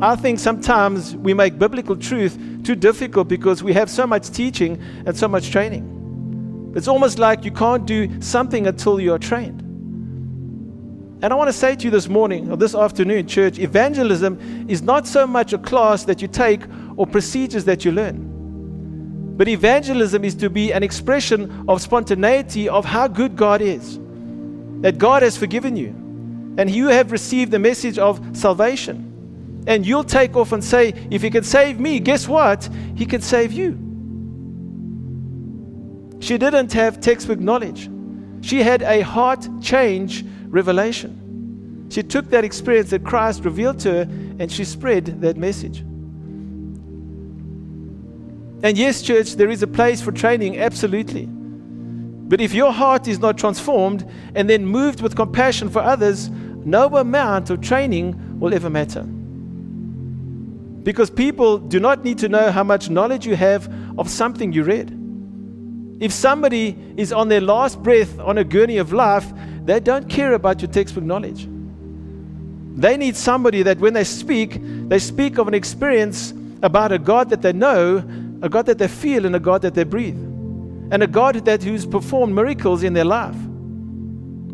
I 0.02 0.16
think 0.16 0.40
sometimes 0.40 1.16
we 1.16 1.34
make 1.34 1.60
biblical 1.60 1.96
truth 1.96 2.38
too 2.64 2.76
difficult 2.76 3.28
because 3.28 3.62
we 3.62 3.72
have 3.74 3.90
so 3.90 4.08
much 4.08 4.32
teaching 4.32 4.82
and 5.06 5.16
so 5.16 5.28
much 5.28 5.52
training. 5.52 6.74
It's 6.76 6.88
almost 6.88 7.20
like 7.20 7.46
you 7.46 7.52
can't 7.52 7.86
do 7.86 8.20
something 8.20 8.66
until 8.66 9.00
you 9.00 9.14
are 9.14 9.20
trained. 9.20 9.65
And 11.26 11.34
I 11.34 11.38
want 11.38 11.48
to 11.48 11.54
say 11.54 11.76
to 11.76 11.86
you 11.86 11.90
this 11.90 12.08
morning 12.08 12.52
or 12.52 12.56
this 12.56 12.76
afternoon, 12.76 13.26
church, 13.26 13.58
evangelism 13.58 14.68
is 14.70 14.84
not 14.84 15.08
so 15.08 15.26
much 15.26 15.54
a 15.54 15.58
class 15.58 16.04
that 16.04 16.22
you 16.22 16.28
take 16.28 16.62
or 16.98 17.08
procedures 17.08 17.66
that 17.66 17.84
you 17.84 17.92
learn. 17.92 19.34
But 19.36 19.48
evangelism 19.48 20.24
is 20.24 20.36
to 20.36 20.52
be 20.52 20.72
an 20.72 20.84
expression 20.84 21.66
of 21.68 21.82
spontaneity 21.82 22.70
of 22.70 22.86
how 22.86 23.08
good 23.08 23.36
God 23.36 23.62
is. 23.62 23.98
That 24.82 25.00
God 25.00 25.24
has 25.24 25.36
forgiven 25.36 25.76
you. 25.76 25.88
And 26.60 26.70
you 26.70 26.90
have 26.90 27.12
received 27.12 27.52
the 27.52 27.58
message 27.58 27.98
of 27.98 28.22
salvation. 28.38 29.64
And 29.66 29.84
you'll 29.84 30.04
take 30.04 30.36
off 30.36 30.52
and 30.52 30.64
say, 30.64 30.94
if 31.10 31.24
He 31.24 31.32
can 31.32 31.44
save 31.44 31.80
me, 31.80 32.00
guess 32.00 32.28
what? 32.28 32.70
He 32.94 33.08
can 33.08 33.22
save 33.22 33.52
you. 33.52 33.72
She 36.20 36.38
didn't 36.38 36.72
have 36.74 37.02
textbook 37.02 37.40
knowledge, 37.40 37.90
she 38.42 38.62
had 38.62 38.84
a 38.84 39.02
heart 39.02 39.50
change 39.60 40.24
revelation. 40.56 41.88
She 41.90 42.02
took 42.02 42.30
that 42.32 42.44
experience 42.44 42.90
that 42.90 43.04
Christ 43.04 43.44
revealed 43.44 43.80
to 43.82 43.92
her 43.92 44.02
and 44.40 44.52
she 44.52 44.64
spread 44.64 45.22
that 45.22 45.38
message. 45.38 45.82
And 48.64 48.78
yes, 48.78 49.04
church, 49.04 49.34
there 49.36 49.52
is 49.52 49.62
a 49.62 49.68
place 49.68 50.02
for 50.02 50.12
training, 50.12 50.58
absolutely. 50.58 51.28
But 51.28 52.42
if 52.42 52.56
your 52.56 52.72
heart 52.72 53.08
is 53.08 53.20
not 53.20 53.38
transformed 53.38 54.10
and 54.34 54.50
then 54.50 54.66
moved 54.66 55.02
with 55.02 55.16
compassion 55.16 55.70
for 55.70 55.80
others, 55.80 56.32
no 56.66 56.98
amount 56.98 57.52
of 57.52 57.62
training 57.62 58.40
will 58.40 58.54
ever 58.54 58.70
matter. 58.70 59.04
Because 60.84 61.12
people 61.12 61.60
do 61.60 61.80
not 61.80 62.04
need 62.04 62.18
to 62.20 62.30
know 62.30 62.50
how 62.50 62.64
much 62.64 62.90
knowledge 62.90 63.28
you 63.28 63.36
have 63.36 63.72
of 64.00 64.10
something 64.10 64.54
you 64.54 64.64
read. 64.64 64.90
If 66.00 66.12
somebody 66.12 66.76
is 66.98 67.14
on 67.14 67.30
their 67.30 67.42
last 67.42 67.82
breath 67.84 68.20
on 68.20 68.38
a 68.38 68.44
journey 68.44 68.78
of 68.78 68.92
life, 68.92 69.32
they 69.66 69.80
don't 69.80 70.10
care 70.10 70.34
about 70.34 70.62
your 70.62 70.72
textbook 70.72 71.04
knowledge. 71.04 71.48
They 72.78 72.98
need 72.98 73.16
somebody 73.16 73.64
that 73.64 73.80
when 73.80 73.94
they 73.94 74.04
speak, 74.04 74.60
they 74.90 75.00
speak 75.00 75.38
of 75.38 75.48
an 75.48 75.54
experience 75.54 76.34
about 76.62 76.92
a 76.92 77.00
God 77.00 77.30
that 77.30 77.42
they 77.42 77.54
know 77.54 78.04
a 78.42 78.50
God 78.50 78.66
that 78.68 78.78
they 78.78 78.88
feel, 78.88 79.26
and 79.26 79.36
a 79.36 79.40
God 79.40 79.62
that 79.64 79.74
they 79.74 79.84
breathe, 79.84 80.18
and 80.92 81.02
a 81.02 81.08
God 81.08 81.36
that 81.46 81.64
who's 81.64 81.86
performed 81.86 82.36
miracles 82.36 82.84
in 82.84 82.94
their 82.94 83.06
life. 83.06 83.36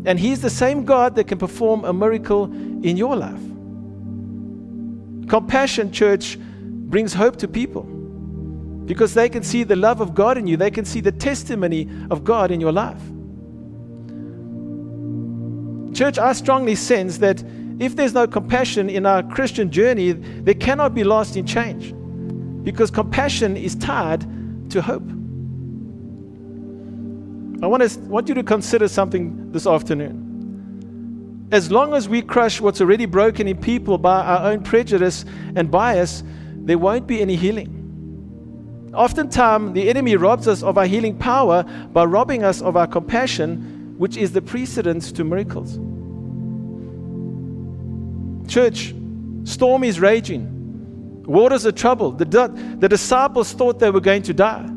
And 0.04 0.18
He's 0.18 0.40
the 0.40 0.50
same 0.50 0.84
God 0.84 1.14
that 1.16 1.24
can 1.24 1.38
perform 1.38 1.84
a 1.84 1.92
miracle 1.92 2.44
in 2.44 2.96
your 2.96 3.16
life. 3.16 3.40
Compassion, 5.28 5.92
church, 5.92 6.38
brings 6.38 7.12
hope 7.12 7.36
to 7.36 7.48
people 7.48 7.82
because 8.86 9.14
they 9.14 9.28
can 9.28 9.42
see 9.42 9.62
the 9.62 9.76
love 9.76 10.00
of 10.00 10.14
God 10.14 10.38
in 10.38 10.46
you, 10.46 10.56
they 10.56 10.70
can 10.70 10.84
see 10.84 11.00
the 11.00 11.12
testimony 11.12 11.88
of 12.10 12.24
God 12.24 12.50
in 12.50 12.60
your 12.60 12.72
life. 12.72 13.00
Church, 15.92 16.18
I 16.18 16.32
strongly 16.32 16.74
sense 16.74 17.18
that 17.18 17.42
if 17.78 17.96
there's 17.96 18.14
no 18.14 18.26
compassion 18.26 18.88
in 18.88 19.06
our 19.06 19.22
Christian 19.22 19.70
journey, 19.70 20.12
there 20.12 20.54
cannot 20.54 20.94
be 20.94 21.04
lasting 21.04 21.46
change. 21.46 21.94
Because 22.64 22.90
compassion 22.90 23.56
is 23.56 23.74
tied 23.74 24.20
to 24.70 24.80
hope. 24.80 25.08
I 27.62 27.66
want, 27.66 27.88
to, 27.88 27.98
want 28.00 28.28
you 28.28 28.34
to 28.34 28.42
consider 28.42 28.88
something 28.88 29.52
this 29.52 29.66
afternoon. 29.66 31.48
As 31.52 31.70
long 31.70 31.94
as 31.94 32.08
we 32.08 32.22
crush 32.22 32.60
what's 32.60 32.80
already 32.80 33.06
broken 33.06 33.46
in 33.46 33.56
people 33.56 33.98
by 33.98 34.22
our 34.22 34.50
own 34.50 34.62
prejudice 34.62 35.24
and 35.54 35.70
bias, 35.70 36.24
there 36.54 36.78
won't 36.78 37.06
be 37.06 37.20
any 37.20 37.36
healing. 37.36 38.90
Oftentimes, 38.94 39.74
the 39.74 39.88
enemy 39.88 40.16
robs 40.16 40.48
us 40.48 40.62
of 40.62 40.76
our 40.76 40.86
healing 40.86 41.16
power 41.16 41.62
by 41.92 42.04
robbing 42.04 42.42
us 42.42 42.62
of 42.62 42.76
our 42.76 42.86
compassion, 42.86 43.71
which 44.02 44.16
is 44.16 44.32
the 44.32 44.42
precedence 44.42 45.12
to 45.12 45.22
miracles. 45.22 45.78
Church, 48.50 48.92
storm 49.44 49.84
is 49.84 50.00
raging. 50.00 51.22
Waters 51.24 51.64
are 51.66 51.70
troubled. 51.70 52.18
The, 52.18 52.24
the 52.80 52.88
disciples 52.88 53.52
thought 53.52 53.78
they 53.78 53.90
were 53.92 54.00
going 54.00 54.22
to 54.22 54.34
die. 54.34 54.68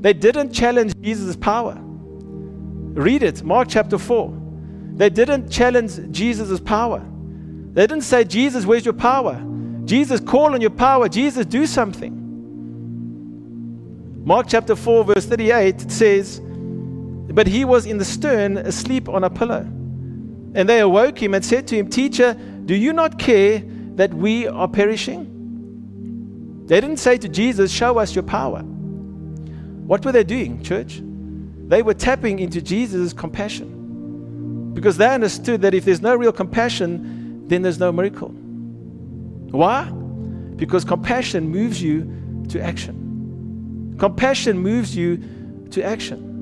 They 0.00 0.14
didn't 0.14 0.54
challenge 0.54 0.94
Jesus' 1.02 1.36
power. 1.36 1.76
Read 1.78 3.22
it, 3.22 3.42
Mark 3.42 3.68
chapter 3.68 3.98
4. 3.98 4.32
They 4.94 5.10
didn't 5.10 5.50
challenge 5.50 6.10
Jesus' 6.10 6.58
power. 6.58 7.06
They 7.74 7.86
didn't 7.86 8.04
say, 8.04 8.24
Jesus, 8.24 8.64
where's 8.64 8.86
your 8.86 8.94
power? 8.94 9.38
Jesus, 9.84 10.18
call 10.18 10.54
on 10.54 10.62
your 10.62 10.70
power. 10.70 11.10
Jesus, 11.10 11.44
do 11.44 11.66
something. 11.66 12.14
Mark 14.24 14.46
chapter 14.48 14.74
4, 14.74 15.04
verse 15.04 15.26
38 15.26 15.82
it 15.82 15.92
says, 15.92 16.40
But 17.36 17.46
he 17.46 17.66
was 17.66 17.84
in 17.84 17.98
the 17.98 18.04
stern, 18.06 18.56
asleep 18.56 19.10
on 19.10 19.22
a 19.22 19.28
pillow. 19.28 19.60
And 20.54 20.66
they 20.66 20.80
awoke 20.80 21.22
him 21.22 21.34
and 21.34 21.44
said 21.44 21.66
to 21.68 21.76
him, 21.76 21.90
Teacher, 21.90 22.32
do 22.64 22.74
you 22.74 22.94
not 22.94 23.18
care 23.18 23.62
that 23.96 24.14
we 24.14 24.48
are 24.48 24.66
perishing? 24.66 26.64
They 26.64 26.80
didn't 26.80 26.96
say 26.96 27.18
to 27.18 27.28
Jesus, 27.28 27.70
Show 27.70 27.98
us 27.98 28.14
your 28.14 28.22
power. 28.22 28.60
What 28.60 30.02
were 30.02 30.12
they 30.12 30.24
doing, 30.24 30.62
church? 30.62 31.02
They 31.68 31.82
were 31.82 31.92
tapping 31.92 32.38
into 32.38 32.62
Jesus' 32.62 33.12
compassion 33.12 34.72
because 34.72 34.96
they 34.96 35.06
understood 35.06 35.60
that 35.60 35.74
if 35.74 35.84
there's 35.84 36.00
no 36.00 36.16
real 36.16 36.32
compassion, 36.32 37.46
then 37.48 37.60
there's 37.60 37.78
no 37.78 37.92
miracle. 37.92 38.30
Why? 39.50 39.84
Because 40.56 40.86
compassion 40.86 41.50
moves 41.50 41.82
you 41.82 42.46
to 42.48 42.62
action. 42.62 43.94
Compassion 43.98 44.58
moves 44.58 44.96
you 44.96 45.22
to 45.72 45.82
action. 45.82 46.35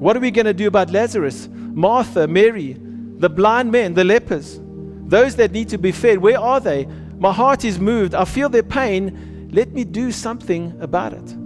What 0.00 0.16
are 0.16 0.20
we 0.20 0.30
going 0.30 0.46
to 0.46 0.54
do 0.54 0.66
about 0.66 0.90
Lazarus, 0.90 1.46
Martha, 1.52 2.26
Mary, 2.26 2.74
the 3.18 3.28
blind 3.28 3.70
men, 3.70 3.92
the 3.92 4.02
lepers, 4.02 4.58
those 4.62 5.36
that 5.36 5.52
need 5.52 5.68
to 5.68 5.76
be 5.76 5.92
fed? 5.92 6.16
Where 6.16 6.40
are 6.40 6.58
they? 6.58 6.86
My 7.18 7.30
heart 7.30 7.66
is 7.66 7.78
moved. 7.78 8.14
I 8.14 8.24
feel 8.24 8.48
their 8.48 8.62
pain. 8.62 9.50
Let 9.52 9.72
me 9.72 9.84
do 9.84 10.10
something 10.10 10.74
about 10.80 11.12
it. 11.12 11.36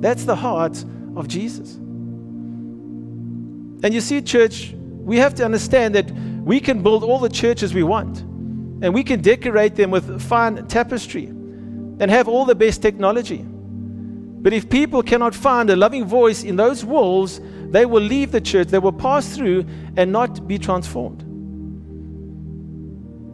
That's 0.00 0.24
the 0.24 0.36
heart 0.36 0.84
of 1.16 1.26
Jesus. 1.26 1.74
And 3.82 3.92
you 3.92 4.00
see, 4.00 4.22
church, 4.22 4.72
we 4.72 5.16
have 5.16 5.34
to 5.34 5.44
understand 5.44 5.96
that 5.96 6.08
we 6.44 6.60
can 6.60 6.84
build 6.84 7.02
all 7.02 7.18
the 7.18 7.28
churches 7.28 7.74
we 7.74 7.82
want, 7.82 8.20
and 8.20 8.94
we 8.94 9.02
can 9.02 9.20
decorate 9.20 9.74
them 9.74 9.90
with 9.90 10.22
fine 10.22 10.64
tapestry 10.68 11.26
and 11.26 12.08
have 12.08 12.28
all 12.28 12.44
the 12.44 12.54
best 12.54 12.82
technology. 12.82 13.44
But 13.44 14.52
if 14.52 14.70
people 14.70 15.02
cannot 15.02 15.34
find 15.34 15.68
a 15.70 15.76
loving 15.76 16.04
voice 16.04 16.44
in 16.44 16.54
those 16.54 16.84
walls, 16.84 17.40
they 17.70 17.86
will 17.86 18.02
leave 18.02 18.32
the 18.32 18.40
church, 18.40 18.68
they 18.68 18.78
will 18.78 18.92
pass 18.92 19.36
through 19.36 19.64
and 19.96 20.12
not 20.12 20.46
be 20.46 20.58
transformed. 20.58 21.22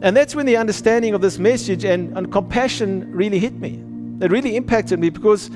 And 0.01 0.15
that's 0.15 0.35
when 0.35 0.45
the 0.45 0.57
understanding 0.57 1.15
of 1.15 1.21
this 1.21 1.39
message 1.39 1.83
and, 1.83 2.15
and 2.15 2.31
compassion 2.31 3.11
really 3.11 3.39
hit 3.39 3.53
me. 3.53 3.83
It 4.21 4.31
really 4.31 4.55
impacted 4.55 4.99
me 4.99 5.09
because 5.09 5.49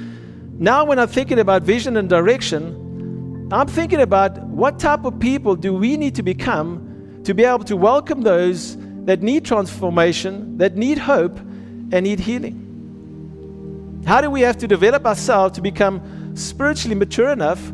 now 0.57 0.83
when 0.85 0.97
I'm 0.97 1.07
thinking 1.07 1.39
about 1.39 1.61
vision 1.61 1.95
and 1.97 2.09
direction, 2.09 3.50
I'm 3.51 3.67
thinking 3.67 4.01
about 4.01 4.39
what 4.43 4.79
type 4.79 5.05
of 5.05 5.19
people 5.19 5.55
do 5.55 5.73
we 5.73 5.95
need 5.95 6.15
to 6.15 6.23
become 6.23 7.21
to 7.23 7.33
be 7.35 7.43
able 7.43 7.65
to 7.65 7.77
welcome 7.77 8.21
those 8.21 8.77
that 9.05 9.21
need 9.21 9.45
transformation, 9.45 10.57
that 10.57 10.75
need 10.75 10.97
hope, 10.97 11.38
and 11.38 12.03
need 12.03 12.19
healing. 12.19 14.03
How 14.05 14.21
do 14.21 14.29
we 14.31 14.41
have 14.41 14.57
to 14.57 14.67
develop 14.67 15.05
ourselves 15.05 15.55
to 15.55 15.61
become 15.61 16.35
spiritually 16.35 16.95
mature 16.95 17.29
enough, 17.29 17.71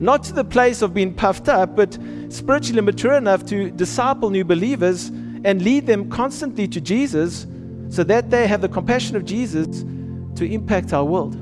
not 0.00 0.24
to 0.24 0.32
the 0.32 0.44
place 0.44 0.82
of 0.82 0.92
being 0.94 1.14
puffed 1.14 1.48
up, 1.48 1.76
but 1.76 1.98
spiritually 2.28 2.80
mature 2.80 3.14
enough 3.14 3.44
to 3.46 3.70
disciple 3.70 4.30
new 4.30 4.44
believers 4.44 5.08
and 5.44 5.62
lead 5.62 5.86
them 5.86 6.10
constantly 6.10 6.66
to 6.68 6.80
Jesus 6.80 7.46
so 7.90 8.02
that 8.04 8.30
they 8.30 8.46
have 8.46 8.60
the 8.60 8.68
compassion 8.68 9.16
of 9.16 9.24
Jesus 9.24 9.82
to 10.36 10.44
impact 10.44 10.92
our 10.92 11.04
world? 11.04 11.34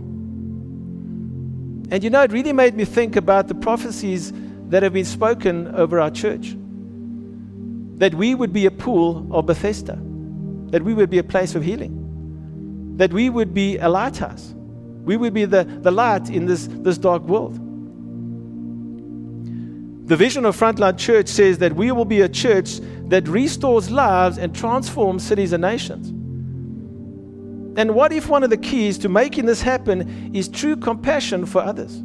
And 1.91 2.03
you 2.03 2.11
know, 2.11 2.23
it 2.23 2.33
really 2.33 2.53
made 2.53 2.75
me 2.75 2.85
think 2.85 3.17
about 3.17 3.49
the 3.49 3.55
prophecies 3.55 4.33
that 4.69 4.83
have 4.83 4.93
been 4.93 5.05
spoken 5.05 5.69
over 5.75 6.01
our 6.01 6.11
church 6.11 6.57
that 7.99 8.15
we 8.15 8.35
would 8.35 8.53
be 8.53 8.67
a 8.67 8.71
pool 8.71 9.29
of 9.31 9.47
Bethesda, 9.47 9.97
that 10.71 10.83
we 10.83 10.95
would 10.95 11.11
be 11.11 11.19
a 11.19 11.25
place 11.25 11.55
of 11.55 11.63
healing 11.63 12.03
that 12.97 13.13
we 13.13 13.31
would 13.31 13.55
be 13.55 13.79
a 13.79 13.89
lighthouse. 13.89 14.55
We 15.05 15.17
would 15.17 15.35
be 15.35 15.45
the, 15.45 15.65
the 15.65 15.91
light 15.91 16.31
in 16.31 16.47
this, 16.47 16.69
this 16.71 16.99
dark 16.99 17.23
world. 17.23 17.59
The 20.05 20.17
vision 20.17 20.45
of 20.45 20.59
Frontline 20.59 20.99
Church 20.99 21.29
says 21.29 21.59
that 21.59 21.75
we 21.75 21.93
will 21.93 22.05
be 22.05 22.21
a 22.23 22.29
church 22.29 22.81
that 23.09 23.29
restores 23.29 23.91
lives 23.91 24.39
and 24.39 24.55
transforms 24.55 25.23
cities 25.25 25.53
and 25.53 25.63
nations. 25.63 26.09
And 27.79 27.95
what 27.95 28.13
if 28.13 28.29
one 28.29 28.43
of 28.43 28.51
the 28.51 28.57
keys 28.57 28.99
to 28.99 29.09
making 29.09 29.47
this 29.47 29.63
happen 29.63 30.35
is 30.35 30.49
true 30.49 30.77
compassion 30.77 31.47
for 31.47 31.63
others? 31.63 32.03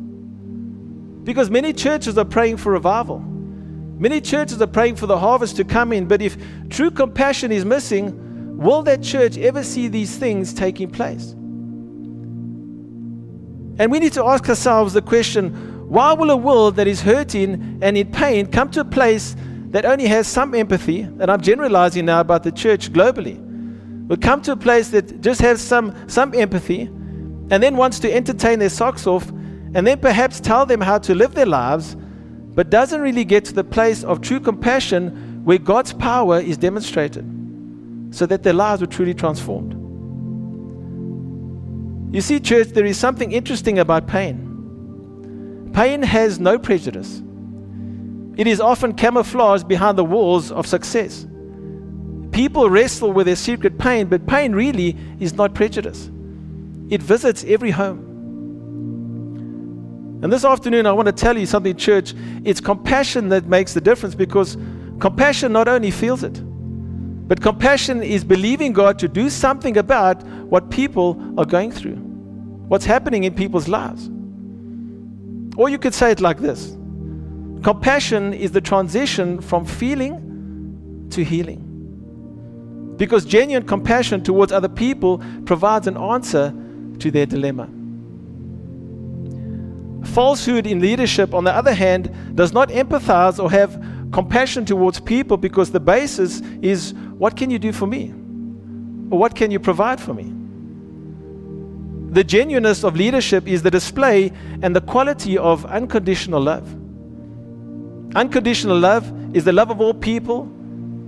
Because 1.23 1.49
many 1.49 1.73
churches 1.73 2.17
are 2.17 2.25
praying 2.25 2.57
for 2.57 2.71
revival. 2.71 3.19
Many 3.19 4.21
churches 4.21 4.61
are 4.61 4.67
praying 4.67 4.95
for 4.95 5.07
the 5.07 5.17
harvest 5.17 5.57
to 5.57 5.65
come 5.65 5.91
in, 5.91 6.07
but 6.07 6.21
if 6.21 6.37
true 6.69 6.91
compassion 6.91 7.51
is 7.51 7.65
missing, 7.65 8.23
Will 8.57 8.81
that 8.83 9.03
church 9.03 9.37
ever 9.37 9.63
see 9.63 9.87
these 9.87 10.17
things 10.17 10.51
taking 10.51 10.89
place? 10.89 11.33
And 13.79 13.91
we 13.91 13.99
need 13.99 14.13
to 14.13 14.25
ask 14.25 14.49
ourselves 14.49 14.93
the 14.93 15.01
question 15.03 15.76
why 15.87 16.11
will 16.11 16.31
a 16.31 16.35
world 16.35 16.75
that 16.75 16.85
is 16.85 17.01
hurting 17.01 17.79
and 17.81 17.97
in 17.97 18.11
pain 18.11 18.47
come 18.47 18.69
to 18.71 18.81
a 18.81 18.85
place 18.85 19.37
that 19.69 19.85
only 19.85 20.05
has 20.07 20.27
some 20.27 20.53
empathy? 20.53 21.01
And 21.01 21.31
I'm 21.31 21.39
generalizing 21.39 22.05
now 22.05 22.19
about 22.19 22.43
the 22.43 22.51
church 22.51 22.91
globally. 22.91 23.37
Will 24.07 24.17
come 24.17 24.41
to 24.41 24.51
a 24.51 24.57
place 24.57 24.89
that 24.89 25.21
just 25.21 25.39
has 25.39 25.61
some, 25.61 25.95
some 26.09 26.33
empathy 26.33 26.81
and 26.81 27.63
then 27.63 27.77
wants 27.77 27.99
to 27.99 28.13
entertain 28.13 28.59
their 28.59 28.69
socks 28.69 29.07
off 29.07 29.29
and 29.29 29.87
then 29.87 29.99
perhaps 29.99 30.41
tell 30.41 30.65
them 30.65 30.81
how 30.81 30.97
to 30.97 31.15
live 31.15 31.33
their 31.33 31.45
lives, 31.45 31.95
but 31.95 32.69
doesn't 32.69 32.99
really 32.99 33.23
get 33.23 33.45
to 33.45 33.53
the 33.53 33.63
place 33.63 34.03
of 34.03 34.19
true 34.19 34.41
compassion 34.41 35.43
where 35.45 35.57
God's 35.57 35.93
power 35.93 36.41
is 36.41 36.57
demonstrated 36.57 37.25
so 38.11 38.25
that 38.25 38.43
their 38.43 38.53
lives 38.53 38.81
were 38.81 38.87
truly 38.87 39.13
transformed. 39.13 39.73
You 42.13 42.19
see, 42.19 42.41
church, 42.41 42.69
there 42.69 42.85
is 42.85 42.97
something 42.97 43.31
interesting 43.31 43.79
about 43.79 44.07
pain. 44.07 44.46
Pain 45.73 46.01
has 46.01 46.39
no 46.39 46.57
prejudice, 46.57 47.21
it 48.37 48.45
is 48.45 48.61
often 48.61 48.93
camouflaged 48.93 49.67
behind 49.67 49.97
the 49.97 50.05
walls 50.05 50.51
of 50.51 50.67
success. 50.67 51.25
People 52.31 52.69
wrestle 52.69 53.11
with 53.11 53.25
their 53.25 53.35
secret 53.35 53.79
pain, 53.79 54.05
but 54.07 54.27
pain 54.27 54.53
really 54.53 54.95
is 55.19 55.33
not 55.33 55.55
prejudice. 55.55 56.11
It 56.89 57.01
visits 57.01 57.43
every 57.45 57.71
home. 57.71 58.03
And 60.21 60.31
this 60.31 60.45
afternoon, 60.45 60.85
I 60.85 60.91
want 60.91 61.07
to 61.07 61.11
tell 61.11 61.35
you 61.35 61.47
something, 61.47 61.75
church. 61.75 62.13
It's 62.43 62.61
compassion 62.61 63.29
that 63.29 63.47
makes 63.47 63.73
the 63.73 63.81
difference 63.81 64.13
because 64.13 64.55
compassion 64.99 65.51
not 65.51 65.67
only 65.67 65.89
feels 65.89 66.23
it, 66.23 66.39
but 67.27 67.41
compassion 67.41 68.03
is 68.03 68.23
believing 68.23 68.71
God 68.71 68.99
to 68.99 69.07
do 69.07 69.31
something 69.31 69.77
about 69.77 70.21
what 70.23 70.69
people 70.69 71.19
are 71.39 71.45
going 71.45 71.71
through, 71.71 71.95
what's 72.67 72.85
happening 72.85 73.23
in 73.23 73.33
people's 73.33 73.67
lives. 73.67 74.11
Or 75.57 75.69
you 75.69 75.79
could 75.79 75.93
say 75.93 76.11
it 76.11 76.21
like 76.21 76.37
this 76.39 76.77
Compassion 77.63 78.33
is 78.33 78.51
the 78.51 78.61
transition 78.61 79.41
from 79.41 79.65
feeling 79.65 81.07
to 81.09 81.23
healing. 81.23 81.63
Because 82.97 83.25
genuine 83.25 83.65
compassion 83.65 84.23
towards 84.23 84.51
other 84.51 84.69
people 84.69 85.21
provides 85.45 85.87
an 85.87 85.97
answer 85.97 86.53
to 86.99 87.11
their 87.11 87.25
dilemma. 87.25 87.67
Falsehood 90.13 90.65
in 90.65 90.79
leadership, 90.79 91.33
on 91.33 91.43
the 91.43 91.51
other 91.51 91.73
hand, 91.73 92.15
does 92.35 92.53
not 92.53 92.69
empathize 92.69 93.43
or 93.43 93.51
have 93.51 93.83
compassion 94.11 94.65
towards 94.65 94.99
people 94.99 95.37
because 95.37 95.71
the 95.71 95.79
basis 95.79 96.41
is 96.61 96.93
what 97.17 97.35
can 97.35 97.49
you 97.49 97.59
do 97.59 97.73
for 97.73 97.87
me? 97.87 98.11
Or 99.09 99.19
what 99.19 99.35
can 99.35 99.51
you 99.51 99.59
provide 99.59 99.99
for 99.99 100.13
me? 100.13 100.36
The 102.11 102.23
genuineness 102.23 102.83
of 102.83 102.95
leadership 102.95 103.47
is 103.47 103.63
the 103.63 103.71
display 103.71 104.31
and 104.61 104.75
the 104.75 104.81
quality 104.81 105.37
of 105.37 105.65
unconditional 105.65 106.41
love. 106.41 106.67
Unconditional 108.15 108.79
love 108.79 109.11
is 109.35 109.43
the 109.43 109.51
love 109.51 109.69
of 109.69 109.81
all 109.81 109.93
people 109.93 110.43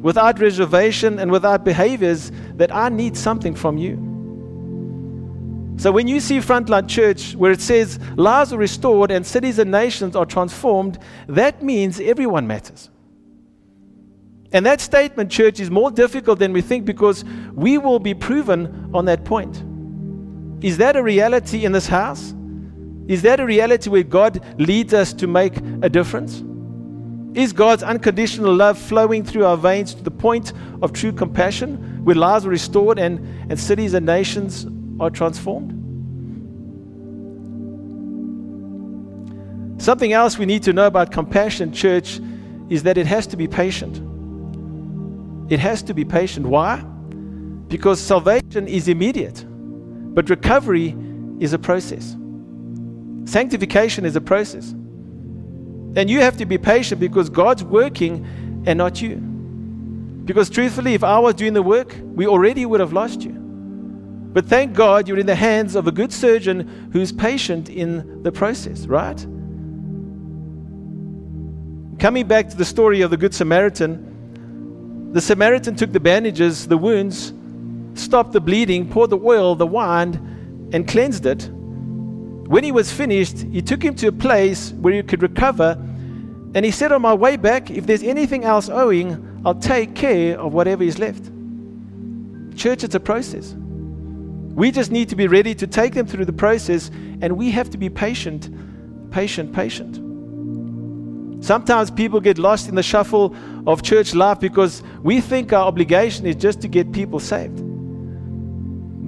without 0.01 0.39
reservation 0.39 1.19
and 1.19 1.31
without 1.31 1.63
behaviors 1.63 2.31
that 2.55 2.73
I 2.73 2.89
need 2.89 3.17
something 3.17 3.55
from 3.55 3.77
you. 3.77 4.05
So 5.77 5.93
when 5.93 6.09
you 6.09 6.19
see 6.19 6.39
Frontline 6.39 6.89
Church 6.89 7.35
where 7.35 7.53
it 7.53 7.61
says 7.61 7.99
lives 8.17 8.51
are 8.51 8.57
restored 8.57 9.11
and 9.11 9.25
cities 9.25 9.59
and 9.59 9.71
nations 9.71 10.15
are 10.15 10.25
transformed, 10.25 10.99
that 11.27 11.63
means 11.63 12.01
everyone 12.01 12.45
matters. 12.47 12.89
And 14.51 14.65
that 14.65 14.81
statement, 14.81 15.31
church, 15.31 15.59
is 15.59 15.71
more 15.71 15.91
difficult 15.91 16.39
than 16.39 16.51
we 16.51 16.61
think 16.61 16.83
because 16.83 17.23
we 17.53 17.77
will 17.77 17.99
be 17.99 18.13
proven 18.13 18.89
on 18.93 19.05
that 19.05 19.23
point. 19.23 19.63
Is 20.61 20.77
that 20.77 20.95
a 20.95 21.03
reality 21.03 21.65
in 21.65 21.71
this 21.71 21.87
house? 21.87 22.33
Is 23.07 23.21
that 23.23 23.39
a 23.39 23.45
reality 23.45 23.89
where 23.89 24.03
God 24.03 24.43
leads 24.59 24.93
us 24.93 25.13
to 25.13 25.27
make 25.27 25.57
a 25.81 25.89
difference? 25.89 26.43
Is 27.33 27.53
God's 27.53 27.83
unconditional 27.83 28.53
love 28.53 28.77
flowing 28.77 29.23
through 29.23 29.45
our 29.45 29.57
veins 29.57 29.93
to 29.93 30.03
the 30.03 30.11
point 30.11 30.53
of 30.81 30.93
true 30.93 31.11
compassion, 31.11 32.03
where 32.03 32.15
lives 32.15 32.45
are 32.45 32.49
restored 32.49 32.99
and, 32.99 33.19
and 33.49 33.59
cities 33.59 33.93
and 33.93 34.05
nations 34.05 34.67
are 34.99 35.09
transformed? 35.09 35.75
Something 39.81 40.11
else 40.11 40.37
we 40.37 40.45
need 40.45 40.63
to 40.63 40.73
know 40.73 40.87
about 40.87 41.11
compassion, 41.11 41.71
church, 41.71 42.19
is 42.69 42.83
that 42.83 42.97
it 42.97 43.07
has 43.07 43.25
to 43.27 43.37
be 43.37 43.47
patient. 43.47 43.97
It 45.51 45.59
has 45.59 45.81
to 45.83 45.93
be 45.93 46.03
patient. 46.03 46.45
Why? 46.45 46.77
Because 47.69 47.99
salvation 47.99 48.67
is 48.67 48.87
immediate, 48.87 49.45
but 50.19 50.29
recovery 50.29 50.93
is 51.39 51.53
a 51.53 51.57
process. 51.57 52.17
Sanctification 53.23 54.03
is 54.03 54.17
a 54.17 54.19
process. 54.19 54.71
And 55.95 56.09
you 56.09 56.19
have 56.19 56.35
to 56.39 56.45
be 56.45 56.57
patient 56.57 56.99
because 56.99 57.29
God's 57.29 57.63
working 57.63 58.27
and 58.65 58.77
not 58.77 59.01
you. 59.01 59.15
Because 60.25 60.49
truthfully, 60.49 60.93
if 60.93 61.05
I 61.05 61.17
was 61.19 61.35
doing 61.35 61.53
the 61.53 61.63
work, 61.63 61.95
we 62.03 62.27
already 62.27 62.65
would 62.65 62.81
have 62.81 62.91
lost 62.91 63.21
you. 63.21 63.31
But 63.31 64.45
thank 64.45 64.73
God 64.73 65.07
you're 65.07 65.19
in 65.19 65.25
the 65.25 65.35
hands 65.35 65.77
of 65.77 65.87
a 65.87 65.91
good 65.93 66.11
surgeon 66.11 66.89
who's 66.91 67.13
patient 67.13 67.69
in 67.69 68.21
the 68.21 68.31
process, 68.33 68.87
right? 68.87 69.25
Coming 71.97 72.27
back 72.27 72.49
to 72.49 72.57
the 72.57 72.65
story 72.65 72.99
of 72.99 73.09
the 73.09 73.15
Good 73.15 73.33
Samaritan, 73.33 75.13
the 75.13 75.21
Samaritan 75.21 75.77
took 75.77 75.93
the 75.93 76.01
bandages, 76.01 76.67
the 76.67 76.77
wounds, 76.77 77.31
stopped 77.99 78.31
the 78.31 78.41
bleeding, 78.41 78.89
poured 78.89 79.09
the 79.11 79.19
oil, 79.19 79.55
the 79.55 79.67
wine, 79.67 80.69
and 80.73 80.87
cleansed 80.87 81.25
it. 81.25 81.49
When 82.47 82.63
he 82.63 82.71
was 82.71 82.91
finished, 82.91 83.39
he 83.51 83.61
took 83.61 83.83
him 83.83 83.95
to 83.95 84.07
a 84.07 84.11
place 84.11 84.71
where 84.73 84.93
he 84.93 85.03
could 85.03 85.21
recover 85.21 85.77
And 86.55 86.65
he 86.65 86.71
said, 86.71 86.91
On 86.91 87.01
my 87.01 87.13
way 87.13 87.37
back, 87.37 87.69
if 87.69 87.85
there's 87.85 88.03
anything 88.03 88.43
else 88.43 88.69
owing, 88.69 89.41
I'll 89.45 89.55
take 89.55 89.95
care 89.95 90.39
of 90.39 90.53
whatever 90.53 90.83
is 90.83 90.97
left. 90.97 91.29
Church, 92.55 92.83
it's 92.83 92.95
a 92.95 92.99
process. 92.99 93.55
We 94.55 94.71
just 94.71 94.91
need 94.91 95.09
to 95.09 95.15
be 95.15 95.27
ready 95.27 95.53
to 95.55 95.67
take 95.67 95.93
them 95.93 96.07
through 96.07 96.25
the 96.25 96.33
process, 96.33 96.89
and 97.21 97.37
we 97.37 97.51
have 97.51 97.69
to 97.69 97.77
be 97.77 97.89
patient, 97.89 98.49
patient, 99.11 99.53
patient. 99.53 100.05
Sometimes 101.43 101.89
people 101.89 102.19
get 102.19 102.37
lost 102.37 102.67
in 102.67 102.75
the 102.75 102.83
shuffle 102.83 103.33
of 103.65 103.81
church 103.81 104.13
life 104.13 104.39
because 104.39 104.83
we 105.03 105.21
think 105.21 105.53
our 105.53 105.65
obligation 105.65 106.25
is 106.25 106.35
just 106.35 106.61
to 106.61 106.67
get 106.67 106.91
people 106.91 107.19
saved. 107.19 107.68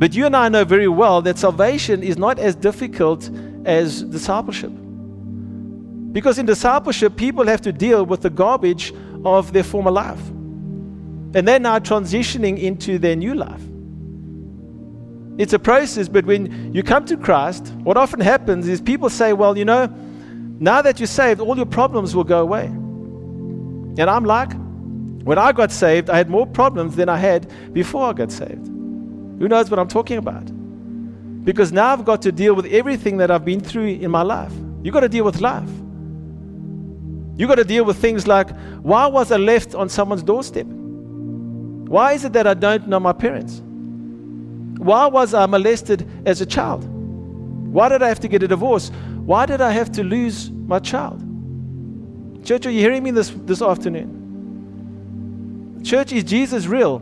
But 0.01 0.15
you 0.15 0.25
and 0.25 0.35
I 0.35 0.49
know 0.49 0.65
very 0.65 0.87
well 0.87 1.21
that 1.21 1.37
salvation 1.37 2.01
is 2.01 2.17
not 2.17 2.39
as 2.39 2.55
difficult 2.55 3.29
as 3.65 4.01
discipleship. 4.01 4.71
Because 6.11 6.39
in 6.39 6.47
discipleship, 6.47 7.15
people 7.15 7.45
have 7.45 7.61
to 7.61 7.71
deal 7.71 8.03
with 8.03 8.21
the 8.21 8.31
garbage 8.31 8.95
of 9.23 9.53
their 9.53 9.63
former 9.63 9.91
life. 9.91 10.19
And 11.35 11.47
they're 11.47 11.59
now 11.59 11.77
transitioning 11.77 12.59
into 12.59 12.97
their 12.97 13.15
new 13.15 13.35
life. 13.35 13.61
It's 15.37 15.53
a 15.53 15.59
process, 15.59 16.09
but 16.09 16.25
when 16.25 16.73
you 16.73 16.81
come 16.81 17.05
to 17.05 17.15
Christ, 17.15 17.71
what 17.83 17.95
often 17.95 18.21
happens 18.21 18.67
is 18.67 18.81
people 18.81 19.07
say, 19.07 19.33
Well, 19.33 19.55
you 19.55 19.65
know, 19.65 19.85
now 19.85 20.81
that 20.81 20.99
you're 20.99 21.05
saved, 21.05 21.41
all 21.41 21.55
your 21.55 21.67
problems 21.67 22.15
will 22.15 22.23
go 22.23 22.41
away. 22.41 22.65
And 22.65 24.09
I'm 24.09 24.25
like, 24.25 24.51
when 25.23 25.37
I 25.37 25.51
got 25.51 25.71
saved, 25.71 26.09
I 26.09 26.17
had 26.17 26.27
more 26.27 26.47
problems 26.47 26.95
than 26.95 27.07
I 27.07 27.17
had 27.17 27.53
before 27.71 28.09
I 28.09 28.13
got 28.13 28.31
saved. 28.31 28.70
Who 29.41 29.47
knows 29.47 29.71
what 29.71 29.79
I'm 29.79 29.87
talking 29.87 30.19
about? 30.19 30.45
Because 31.43 31.71
now 31.71 31.93
I've 31.93 32.05
got 32.05 32.21
to 32.21 32.31
deal 32.31 32.53
with 32.53 32.67
everything 32.67 33.17
that 33.17 33.31
I've 33.31 33.43
been 33.43 33.59
through 33.59 33.87
in 33.87 34.11
my 34.11 34.21
life. 34.21 34.53
You've 34.83 34.93
got 34.93 34.99
to 34.99 35.09
deal 35.09 35.25
with 35.25 35.41
life. 35.41 35.67
You've 37.37 37.49
got 37.49 37.55
to 37.55 37.63
deal 37.63 37.83
with 37.83 37.97
things 37.97 38.27
like 38.27 38.51
why 38.83 39.07
was 39.07 39.31
I 39.31 39.37
left 39.37 39.73
on 39.73 39.89
someone's 39.89 40.21
doorstep? 40.21 40.67
Why 40.67 42.13
is 42.13 42.23
it 42.23 42.33
that 42.33 42.45
I 42.45 42.53
don't 42.53 42.87
know 42.87 42.99
my 42.99 43.13
parents? 43.13 43.63
Why 44.77 45.07
was 45.07 45.33
I 45.33 45.47
molested 45.47 46.07
as 46.27 46.41
a 46.41 46.45
child? 46.45 46.83
Why 46.85 47.89
did 47.89 48.03
I 48.03 48.09
have 48.09 48.19
to 48.19 48.27
get 48.27 48.43
a 48.43 48.47
divorce? 48.47 48.91
Why 49.25 49.47
did 49.47 49.59
I 49.59 49.71
have 49.71 49.91
to 49.93 50.03
lose 50.03 50.51
my 50.51 50.77
child? 50.77 51.19
Church, 52.45 52.67
are 52.67 52.71
you 52.71 52.81
hearing 52.81 53.01
me 53.01 53.09
this, 53.09 53.31
this 53.45 53.63
afternoon? 53.63 54.19
Church, 55.83 56.11
is 56.11 56.25
Jesus 56.25 56.67
real? 56.67 57.01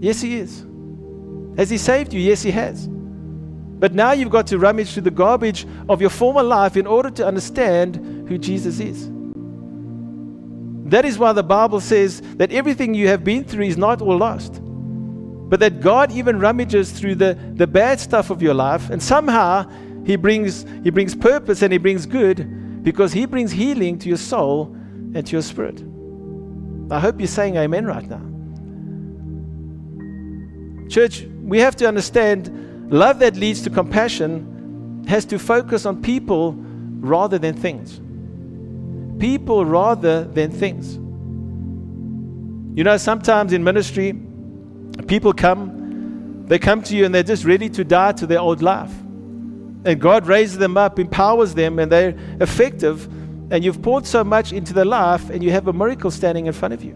Yes, 0.00 0.20
He 0.20 0.36
is. 0.36 0.66
Has 1.56 1.70
He 1.70 1.78
saved 1.78 2.12
you? 2.12 2.20
Yes, 2.20 2.42
He 2.42 2.50
has. 2.50 2.88
But 3.82 3.94
now 3.94 4.12
you've 4.12 4.30
got 4.30 4.46
to 4.48 4.58
rummage 4.58 4.92
through 4.92 5.02
the 5.02 5.10
garbage 5.10 5.66
of 5.88 6.00
your 6.00 6.10
former 6.10 6.42
life 6.42 6.76
in 6.76 6.86
order 6.86 7.10
to 7.10 7.26
understand 7.26 7.96
who 8.28 8.38
Jesus 8.38 8.78
is. 8.78 9.10
That 10.92 11.04
is 11.04 11.18
why 11.18 11.32
the 11.32 11.42
Bible 11.42 11.80
says 11.80 12.20
that 12.36 12.52
everything 12.52 12.94
you 12.94 13.08
have 13.08 13.24
been 13.24 13.42
through 13.44 13.64
is 13.64 13.76
not 13.76 14.00
all 14.00 14.16
lost. 14.16 14.60
But 14.62 15.58
that 15.60 15.80
God 15.80 16.12
even 16.12 16.38
rummages 16.38 16.92
through 16.92 17.16
the, 17.16 17.36
the 17.54 17.66
bad 17.66 17.98
stuff 17.98 18.30
of 18.30 18.40
your 18.40 18.54
life, 18.54 18.88
and 18.90 19.02
somehow 19.02 19.68
He 20.04 20.16
brings, 20.16 20.64
he 20.84 20.90
brings 20.90 21.14
purpose 21.14 21.62
and 21.62 21.72
He 21.72 21.78
brings 21.78 22.06
good 22.06 22.84
because 22.84 23.12
He 23.12 23.26
brings 23.26 23.50
healing 23.50 23.98
to 23.98 24.08
your 24.08 24.18
soul 24.18 24.76
and 25.14 25.26
to 25.26 25.32
your 25.32 25.42
spirit. 25.42 25.82
I 26.90 27.00
hope 27.00 27.18
you're 27.18 27.26
saying 27.26 27.56
amen 27.56 27.86
right 27.86 28.08
now. 28.08 28.22
Church, 30.88 31.26
we 31.42 31.58
have 31.58 31.76
to 31.76 31.88
understand 31.88 32.62
Love 32.92 33.20
that 33.20 33.36
leads 33.36 33.62
to 33.62 33.70
compassion 33.70 35.06
has 35.08 35.24
to 35.24 35.38
focus 35.38 35.86
on 35.86 36.02
people 36.02 36.54
rather 36.54 37.38
than 37.38 37.54
things. 37.54 37.98
People 39.18 39.64
rather 39.64 40.24
than 40.24 40.50
things. 40.50 40.96
You 42.76 42.84
know, 42.84 42.98
sometimes 42.98 43.54
in 43.54 43.64
ministry, 43.64 44.12
people 45.06 45.32
come, 45.32 46.44
they 46.48 46.58
come 46.58 46.82
to 46.82 46.94
you 46.94 47.06
and 47.06 47.14
they're 47.14 47.22
just 47.22 47.46
ready 47.46 47.70
to 47.70 47.82
die 47.82 48.12
to 48.12 48.26
their 48.26 48.40
old 48.40 48.60
life. 48.60 48.92
And 49.86 49.98
God 49.98 50.26
raises 50.26 50.58
them 50.58 50.76
up, 50.76 50.98
empowers 50.98 51.54
them, 51.54 51.78
and 51.78 51.90
they're 51.90 52.14
effective. 52.42 53.06
And 53.50 53.64
you've 53.64 53.80
poured 53.80 54.06
so 54.06 54.22
much 54.22 54.52
into 54.52 54.74
their 54.74 54.84
life, 54.84 55.30
and 55.30 55.42
you 55.42 55.50
have 55.50 55.66
a 55.66 55.72
miracle 55.72 56.10
standing 56.10 56.44
in 56.44 56.52
front 56.52 56.74
of 56.74 56.84
you. 56.84 56.94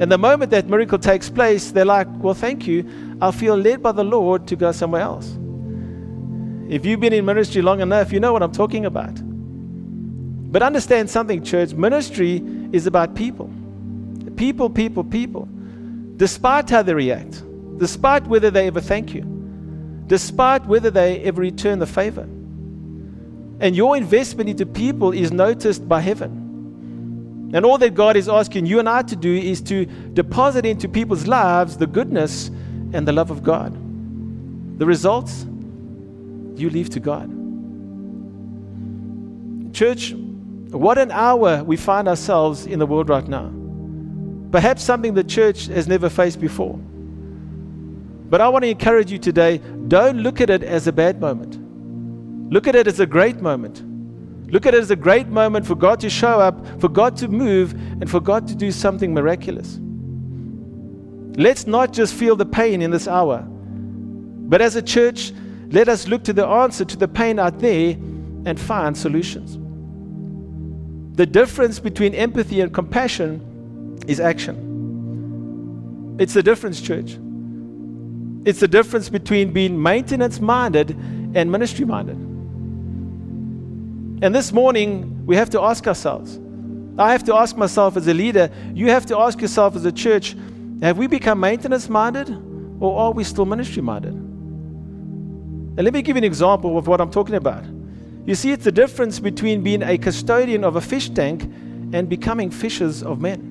And 0.00 0.10
the 0.10 0.16
moment 0.16 0.50
that 0.50 0.66
miracle 0.66 0.98
takes 0.98 1.28
place, 1.28 1.70
they're 1.72 1.84
like, 1.84 2.08
Well, 2.08 2.34
thank 2.34 2.66
you. 2.66 3.16
I 3.20 3.30
feel 3.30 3.54
led 3.54 3.82
by 3.82 3.92
the 3.92 4.02
Lord 4.02 4.48
to 4.48 4.56
go 4.56 4.72
somewhere 4.72 5.02
else. 5.02 5.38
If 6.70 6.86
you've 6.86 7.00
been 7.00 7.12
in 7.12 7.26
ministry 7.26 7.60
long 7.60 7.80
enough, 7.80 8.10
you 8.10 8.18
know 8.18 8.32
what 8.32 8.42
I'm 8.42 8.52
talking 8.52 8.86
about. 8.86 9.12
But 10.50 10.62
understand 10.62 11.10
something, 11.10 11.44
church 11.44 11.74
ministry 11.74 12.42
is 12.72 12.86
about 12.86 13.14
people. 13.14 13.52
People, 14.36 14.70
people, 14.70 15.04
people. 15.04 15.46
Despite 16.16 16.70
how 16.70 16.82
they 16.82 16.94
react, 16.94 17.42
despite 17.78 18.26
whether 18.26 18.50
they 18.50 18.68
ever 18.68 18.80
thank 18.80 19.14
you, 19.14 19.22
despite 20.06 20.64
whether 20.66 20.90
they 20.90 21.20
ever 21.24 21.42
return 21.42 21.78
the 21.78 21.86
favor. 21.86 22.22
And 23.60 23.76
your 23.76 23.96
investment 23.96 24.48
into 24.48 24.64
people 24.64 25.12
is 25.12 25.30
noticed 25.30 25.86
by 25.86 26.00
heaven. 26.00 26.49
And 27.52 27.64
all 27.64 27.78
that 27.78 27.94
God 27.94 28.16
is 28.16 28.28
asking 28.28 28.66
you 28.66 28.78
and 28.78 28.88
I 28.88 29.02
to 29.02 29.16
do 29.16 29.34
is 29.34 29.60
to 29.62 29.84
deposit 29.86 30.64
into 30.64 30.88
people's 30.88 31.26
lives 31.26 31.76
the 31.76 31.86
goodness 31.86 32.48
and 32.92 33.06
the 33.06 33.12
love 33.12 33.30
of 33.30 33.42
God. 33.42 33.74
The 34.78 34.86
results, 34.86 35.44
you 36.54 36.70
leave 36.70 36.90
to 36.90 37.00
God. 37.00 37.28
Church, 39.74 40.12
what 40.12 40.98
an 40.98 41.10
hour 41.10 41.64
we 41.64 41.76
find 41.76 42.06
ourselves 42.06 42.66
in 42.66 42.78
the 42.78 42.86
world 42.86 43.08
right 43.08 43.26
now. 43.26 43.52
Perhaps 44.52 44.82
something 44.82 45.14
the 45.14 45.24
church 45.24 45.66
has 45.66 45.88
never 45.88 46.08
faced 46.08 46.40
before. 46.40 46.78
But 48.30 48.40
I 48.40 48.48
want 48.48 48.62
to 48.64 48.68
encourage 48.68 49.10
you 49.10 49.18
today 49.18 49.58
don't 49.88 50.18
look 50.18 50.40
at 50.40 50.50
it 50.50 50.62
as 50.62 50.86
a 50.86 50.92
bad 50.92 51.20
moment, 51.20 51.58
look 52.52 52.68
at 52.68 52.76
it 52.76 52.86
as 52.86 53.00
a 53.00 53.06
great 53.06 53.40
moment. 53.40 53.82
Look 54.50 54.66
at 54.66 54.74
it 54.74 54.80
as 54.80 54.90
a 54.90 54.96
great 54.96 55.28
moment 55.28 55.66
for 55.66 55.74
God 55.74 56.00
to 56.00 56.10
show 56.10 56.40
up, 56.40 56.80
for 56.80 56.88
God 56.88 57.16
to 57.18 57.28
move, 57.28 57.72
and 57.72 58.10
for 58.10 58.20
God 58.20 58.48
to 58.48 58.54
do 58.54 58.72
something 58.72 59.14
miraculous. 59.14 59.78
Let's 61.36 61.66
not 61.66 61.92
just 61.92 62.14
feel 62.14 62.34
the 62.36 62.46
pain 62.46 62.82
in 62.82 62.90
this 62.90 63.06
hour, 63.06 63.44
but 63.46 64.60
as 64.60 64.74
a 64.74 64.82
church, 64.82 65.32
let 65.70 65.88
us 65.88 66.08
look 66.08 66.24
to 66.24 66.32
the 66.32 66.44
answer 66.44 66.84
to 66.84 66.96
the 66.96 67.06
pain 67.06 67.38
out 67.38 67.60
there 67.60 67.92
and 68.44 68.58
find 68.58 68.96
solutions. 68.98 69.56
The 71.16 71.26
difference 71.26 71.78
between 71.78 72.14
empathy 72.14 72.60
and 72.60 72.74
compassion 72.74 73.98
is 74.08 74.18
action. 74.18 76.16
It's 76.18 76.34
the 76.34 76.42
difference, 76.42 76.80
church. 76.80 77.16
It's 78.44 78.60
the 78.60 78.68
difference 78.68 79.08
between 79.08 79.52
being 79.52 79.80
maintenance 79.80 80.40
minded 80.40 80.90
and 81.34 81.52
ministry 81.52 81.84
minded. 81.84 82.18
And 84.22 84.34
this 84.34 84.52
morning, 84.52 85.24
we 85.24 85.36
have 85.36 85.48
to 85.50 85.62
ask 85.62 85.86
ourselves. 85.86 86.38
I 86.98 87.12
have 87.12 87.24
to 87.24 87.34
ask 87.34 87.56
myself 87.56 87.96
as 87.96 88.06
a 88.06 88.12
leader, 88.12 88.50
you 88.74 88.90
have 88.90 89.06
to 89.06 89.18
ask 89.18 89.40
yourself 89.40 89.74
as 89.76 89.86
a 89.86 89.92
church, 89.92 90.36
have 90.82 90.98
we 90.98 91.06
become 91.06 91.40
maintenance 91.40 91.88
minded 91.88 92.28
or 92.80 92.98
are 92.98 93.12
we 93.12 93.24
still 93.24 93.46
ministry 93.46 93.80
minded? 93.80 94.12
And 94.12 95.82
let 95.82 95.94
me 95.94 96.02
give 96.02 96.16
you 96.16 96.18
an 96.18 96.24
example 96.24 96.76
of 96.76 96.86
what 96.86 97.00
I'm 97.00 97.10
talking 97.10 97.36
about. 97.36 97.64
You 98.26 98.34
see, 98.34 98.52
it's 98.52 98.64
the 98.64 98.72
difference 98.72 99.18
between 99.18 99.62
being 99.62 99.82
a 99.82 99.96
custodian 99.96 100.64
of 100.64 100.76
a 100.76 100.80
fish 100.82 101.08
tank 101.08 101.44
and 101.94 102.06
becoming 102.06 102.50
fishers 102.50 103.02
of 103.02 103.22
men. 103.22 103.46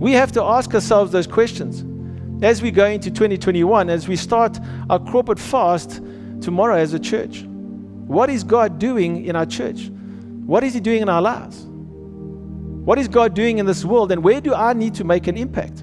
We 0.00 0.12
have 0.12 0.32
to 0.32 0.42
ask 0.42 0.72
ourselves 0.74 1.12
those 1.12 1.26
questions 1.26 1.84
as 2.42 2.62
we 2.62 2.70
go 2.70 2.86
into 2.86 3.10
2021, 3.10 3.90
as 3.90 4.08
we 4.08 4.16
start 4.16 4.58
our 4.88 4.98
corporate 4.98 5.38
fast 5.38 6.00
tomorrow 6.40 6.76
as 6.76 6.94
a 6.94 6.98
church. 6.98 7.44
What 8.06 8.30
is 8.30 8.44
God 8.44 8.78
doing 8.78 9.24
in 9.24 9.34
our 9.34 9.46
church? 9.46 9.88
What 10.46 10.62
is 10.62 10.74
He 10.74 10.80
doing 10.80 11.02
in 11.02 11.08
our 11.08 11.20
lives? 11.20 11.64
What 11.66 12.98
is 12.98 13.08
God 13.08 13.34
doing 13.34 13.58
in 13.58 13.66
this 13.66 13.84
world? 13.84 14.12
And 14.12 14.22
where 14.22 14.40
do 14.40 14.54
I 14.54 14.72
need 14.72 14.94
to 14.94 15.04
make 15.04 15.26
an 15.26 15.36
impact? 15.36 15.82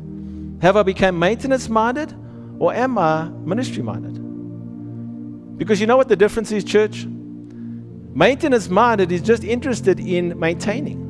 Have 0.61 0.77
I 0.77 0.83
become 0.83 1.19
maintenance 1.19 1.67
minded 1.67 2.13
or 2.59 2.73
am 2.73 2.97
I 2.97 3.27
ministry 3.27 3.83
minded? 3.83 4.13
Because 5.57 5.81
you 5.81 5.87
know 5.87 5.97
what 5.97 6.07
the 6.07 6.15
difference 6.15 6.53
is, 6.53 6.63
church? 6.63 7.05
Maintenance 7.05 8.69
minded 8.69 9.11
is 9.11 9.21
just 9.21 9.43
interested 9.43 9.99
in 9.99 10.39
maintaining. 10.39 11.03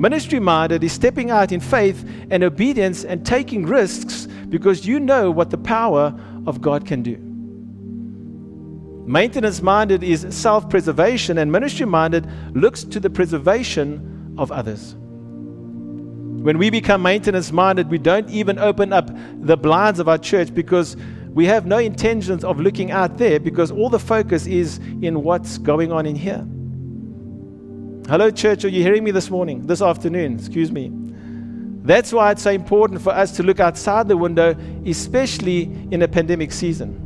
Ministry 0.00 0.38
minded 0.38 0.84
is 0.84 0.92
stepping 0.92 1.30
out 1.30 1.50
in 1.50 1.58
faith 1.58 2.08
and 2.30 2.44
obedience 2.44 3.04
and 3.04 3.26
taking 3.26 3.66
risks 3.66 4.28
because 4.48 4.86
you 4.86 5.00
know 5.00 5.32
what 5.32 5.50
the 5.50 5.58
power 5.58 6.14
of 6.46 6.60
God 6.60 6.86
can 6.86 7.02
do. 7.02 7.25
Maintenance 9.06 9.62
minded 9.62 10.02
is 10.02 10.26
self 10.30 10.68
preservation, 10.68 11.38
and 11.38 11.52
ministry 11.52 11.86
minded 11.86 12.26
looks 12.56 12.82
to 12.82 12.98
the 12.98 13.08
preservation 13.08 14.34
of 14.36 14.50
others. 14.50 14.96
When 14.96 16.58
we 16.58 16.70
become 16.70 17.02
maintenance 17.02 17.52
minded, 17.52 17.88
we 17.88 17.98
don't 17.98 18.28
even 18.30 18.58
open 18.58 18.92
up 18.92 19.10
the 19.40 19.56
blinds 19.56 20.00
of 20.00 20.08
our 20.08 20.18
church 20.18 20.52
because 20.52 20.96
we 21.30 21.46
have 21.46 21.66
no 21.66 21.78
intentions 21.78 22.42
of 22.42 22.58
looking 22.58 22.90
out 22.90 23.16
there 23.16 23.38
because 23.38 23.70
all 23.70 23.90
the 23.90 23.98
focus 24.00 24.46
is 24.46 24.78
in 25.02 25.22
what's 25.22 25.58
going 25.58 25.92
on 25.92 26.04
in 26.04 26.16
here. 26.16 26.44
Hello, 28.10 28.30
church, 28.30 28.64
are 28.64 28.68
you 28.68 28.82
hearing 28.82 29.04
me 29.04 29.12
this 29.12 29.30
morning, 29.30 29.66
this 29.66 29.82
afternoon? 29.82 30.36
Excuse 30.36 30.72
me. 30.72 30.90
That's 31.82 32.12
why 32.12 32.32
it's 32.32 32.42
so 32.42 32.50
important 32.50 33.02
for 33.02 33.10
us 33.10 33.36
to 33.36 33.44
look 33.44 33.60
outside 33.60 34.08
the 34.08 34.16
window, 34.16 34.56
especially 34.84 35.62
in 35.92 36.02
a 36.02 36.08
pandemic 36.08 36.50
season. 36.50 37.05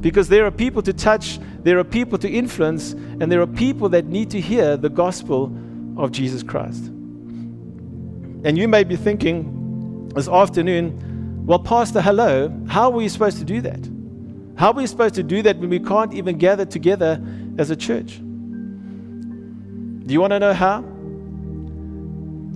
Because 0.00 0.28
there 0.28 0.46
are 0.46 0.50
people 0.50 0.82
to 0.82 0.92
touch, 0.92 1.38
there 1.62 1.78
are 1.78 1.84
people 1.84 2.18
to 2.18 2.28
influence, 2.28 2.92
and 2.92 3.32
there 3.32 3.40
are 3.40 3.46
people 3.46 3.88
that 3.90 4.06
need 4.06 4.30
to 4.30 4.40
hear 4.40 4.76
the 4.76 4.88
gospel 4.88 5.52
of 5.96 6.12
Jesus 6.12 6.42
Christ. 6.42 6.86
And 8.44 8.56
you 8.56 8.68
may 8.68 8.84
be 8.84 8.96
thinking 8.96 10.08
this 10.14 10.28
afternoon, 10.28 11.44
well, 11.46 11.58
Pastor, 11.58 12.00
hello, 12.00 12.56
how 12.68 12.84
are 12.84 12.96
we 12.96 13.08
supposed 13.08 13.38
to 13.38 13.44
do 13.44 13.60
that? 13.62 13.88
How 14.56 14.70
are 14.70 14.74
we 14.74 14.86
supposed 14.86 15.14
to 15.16 15.22
do 15.22 15.42
that 15.42 15.58
when 15.58 15.70
we 15.70 15.80
can't 15.80 16.14
even 16.14 16.38
gather 16.38 16.64
together 16.64 17.20
as 17.58 17.70
a 17.70 17.76
church? 17.76 18.18
Do 18.18 20.12
you 20.12 20.20
want 20.20 20.32
to 20.32 20.38
know 20.38 20.52
how? 20.52 20.78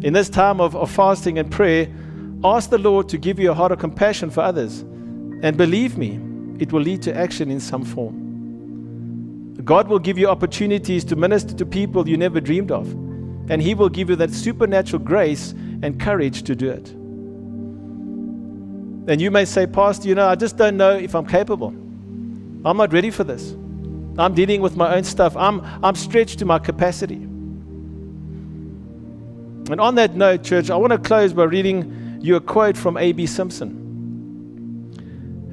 In 0.02 0.12
this 0.12 0.28
time 0.28 0.60
of, 0.60 0.74
of 0.74 0.90
fasting 0.90 1.38
and 1.38 1.50
prayer, 1.50 1.88
ask 2.44 2.70
the 2.70 2.78
Lord 2.78 3.08
to 3.10 3.18
give 3.18 3.38
you 3.38 3.50
a 3.50 3.54
heart 3.54 3.72
of 3.72 3.78
compassion 3.78 4.30
for 4.30 4.40
others. 4.40 4.80
And 5.42 5.56
believe 5.56 5.98
me, 5.98 6.18
it 6.58 6.72
will 6.72 6.80
lead 6.80 7.02
to 7.02 7.16
action 7.16 7.50
in 7.50 7.60
some 7.60 7.84
form. 7.84 8.22
God 9.64 9.88
will 9.88 9.98
give 9.98 10.18
you 10.18 10.28
opportunities 10.28 11.04
to 11.04 11.16
minister 11.16 11.54
to 11.54 11.66
people 11.66 12.08
you 12.08 12.16
never 12.16 12.40
dreamed 12.40 12.70
of. 12.72 12.90
And 13.50 13.60
He 13.62 13.74
will 13.74 13.88
give 13.88 14.10
you 14.10 14.16
that 14.16 14.30
supernatural 14.30 15.02
grace 15.02 15.52
and 15.82 16.00
courage 16.00 16.42
to 16.44 16.54
do 16.56 16.70
it. 16.70 16.90
And 19.08 19.20
you 19.20 19.30
may 19.30 19.44
say, 19.44 19.66
Pastor, 19.66 20.08
you 20.08 20.14
know, 20.14 20.28
I 20.28 20.36
just 20.36 20.56
don't 20.56 20.76
know 20.76 20.92
if 20.96 21.14
I'm 21.14 21.26
capable. 21.26 21.68
I'm 22.64 22.76
not 22.76 22.92
ready 22.92 23.10
for 23.10 23.24
this. 23.24 23.52
I'm 24.18 24.34
dealing 24.34 24.60
with 24.60 24.76
my 24.76 24.94
own 24.94 25.04
stuff. 25.04 25.36
I'm, 25.36 25.60
I'm 25.82 25.94
stretched 25.94 26.38
to 26.40 26.44
my 26.44 26.58
capacity. 26.58 27.16
And 29.70 29.80
on 29.80 29.94
that 29.96 30.14
note, 30.14 30.44
church, 30.44 30.70
I 30.70 30.76
want 30.76 30.92
to 30.92 30.98
close 30.98 31.32
by 31.32 31.44
reading 31.44 32.18
you 32.20 32.36
a 32.36 32.40
quote 32.40 32.76
from 32.76 32.96
A.B. 32.96 33.26
Simpson. 33.26 33.81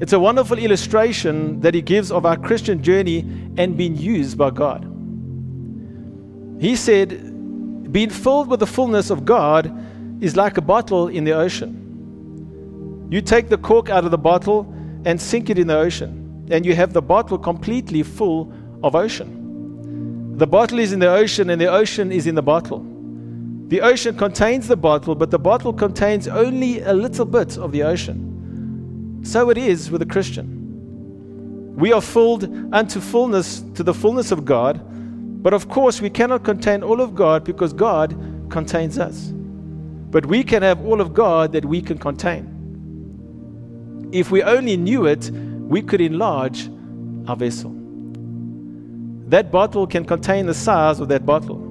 It's 0.02 0.14
a 0.14 0.20
wonderful 0.20 0.58
illustration 0.58 1.60
that 1.60 1.74
he 1.74 1.82
gives 1.82 2.10
of 2.10 2.26
our 2.26 2.38
Christian 2.38 2.82
journey 2.82 3.20
and 3.58 3.76
being 3.76 3.98
used 3.98 4.38
by 4.38 4.50
God. 4.50 4.86
He 6.60 6.78
said, 6.78 7.92
Being 7.92 8.10
filled 8.10 8.48
with 8.48 8.62
the 8.62 8.68
fullness 8.68 9.10
of 9.10 9.26
God 9.26 9.70
is 10.24 10.38
like 10.38 10.58
a 10.58 10.62
bottle 10.62 11.10
in 11.10 11.26
the 11.26 11.34
ocean. 11.34 13.08
You 13.12 13.22
take 13.22 13.50
the 13.50 13.58
cork 13.58 13.90
out 13.90 14.06
of 14.06 14.12
the 14.12 14.18
bottle 14.18 14.74
and 15.04 15.20
sink 15.20 15.50
it 15.50 15.60
in 15.60 15.68
the 15.68 15.78
ocean, 15.78 16.48
and 16.50 16.66
you 16.66 16.76
have 16.76 16.94
the 16.94 17.02
bottle 17.02 17.38
completely 17.38 18.04
full 18.04 18.54
of 18.84 18.96
ocean. 18.96 20.38
The 20.38 20.48
bottle 20.48 20.80
is 20.80 20.94
in 20.94 21.00
the 21.00 21.10
ocean, 21.10 21.50
and 21.50 21.60
the 21.60 21.70
ocean 21.70 22.14
is 22.14 22.26
in 22.26 22.36
the 22.36 22.42
bottle. 22.42 22.86
The 23.68 23.82
ocean 23.82 24.16
contains 24.16 24.70
the 24.70 24.78
bottle, 24.78 25.14
but 25.14 25.30
the 25.30 25.40
bottle 25.40 25.74
contains 25.74 26.28
only 26.30 26.80
a 26.82 26.94
little 26.94 27.26
bit 27.26 27.58
of 27.58 27.74
the 27.74 27.84
ocean. 27.84 28.29
So 29.24 29.50
it 29.50 29.58
is 29.58 29.92
with 29.92 30.02
a 30.02 30.06
Christian. 30.06 31.76
We 31.76 31.94
are 31.94 32.02
filled 32.02 32.44
unto 32.74 33.00
fullness, 33.00 33.64
to 33.76 33.84
the 33.84 33.94
fullness 33.94 34.32
of 34.32 34.44
God, 34.46 34.82
but 35.42 35.54
of 35.54 35.70
course 35.70 36.02
we 36.02 36.10
cannot 36.10 36.44
contain 36.44 36.84
all 36.84 37.00
of 37.00 37.16
God 37.16 37.44
because 37.44 37.72
God 37.74 38.16
contains 38.50 39.00
us. 39.00 39.32
But 40.12 40.26
we 40.26 40.44
can 40.44 40.64
have 40.64 40.86
all 40.86 41.00
of 41.00 41.14
God 41.14 41.54
that 41.54 41.64
we 41.64 41.82
can 41.82 41.98
contain. 41.98 42.58
If 44.12 44.32
we 44.32 44.42
only 44.42 44.76
knew 44.76 45.06
it, 45.06 45.30
we 45.32 45.82
could 45.82 46.02
enlarge 46.02 46.70
our 47.28 47.36
vessel. 47.36 47.72
That 49.28 49.52
bottle 49.52 49.86
can 49.86 50.04
contain 50.04 50.48
the 50.48 50.54
size 50.54 51.00
of 51.00 51.08
that 51.10 51.26
bottle. 51.26 51.66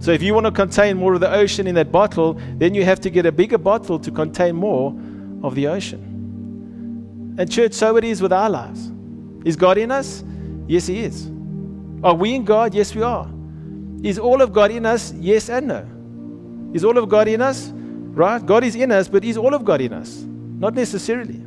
So 0.00 0.12
if 0.12 0.22
you 0.22 0.34
want 0.34 0.46
to 0.46 0.52
contain 0.52 0.98
more 0.98 1.14
of 1.14 1.20
the 1.20 1.32
ocean 1.32 1.66
in 1.66 1.74
that 1.76 1.90
bottle, 1.90 2.38
then 2.58 2.74
you 2.74 2.84
have 2.84 3.00
to 3.00 3.10
get 3.10 3.26
a 3.26 3.32
bigger 3.32 3.58
bottle 3.58 3.98
to 3.98 4.10
contain 4.10 4.56
more 4.56 4.94
of 5.42 5.54
the 5.54 5.66
ocean. 5.66 6.09
And, 7.40 7.50
church, 7.50 7.72
so 7.72 7.96
it 7.96 8.04
is 8.04 8.20
with 8.20 8.34
our 8.34 8.50
lives. 8.50 8.92
Is 9.46 9.56
God 9.56 9.78
in 9.78 9.90
us? 9.90 10.22
Yes, 10.66 10.86
He 10.88 11.00
is. 11.00 11.26
Are 12.04 12.12
we 12.12 12.34
in 12.34 12.44
God? 12.44 12.74
Yes, 12.74 12.94
we 12.94 13.00
are. 13.00 13.30
Is 14.02 14.18
all 14.18 14.42
of 14.42 14.52
God 14.52 14.70
in 14.70 14.84
us? 14.84 15.14
Yes 15.14 15.48
and 15.48 15.68
no. 15.68 15.88
Is 16.74 16.84
all 16.84 16.98
of 16.98 17.08
God 17.08 17.28
in 17.28 17.40
us? 17.40 17.70
Right? 17.72 18.44
God 18.44 18.62
is 18.62 18.76
in 18.76 18.92
us, 18.92 19.08
but 19.08 19.24
is 19.24 19.38
all 19.38 19.54
of 19.54 19.64
God 19.64 19.80
in 19.80 19.94
us? 19.94 20.18
Not 20.18 20.74
necessarily. 20.74 21.42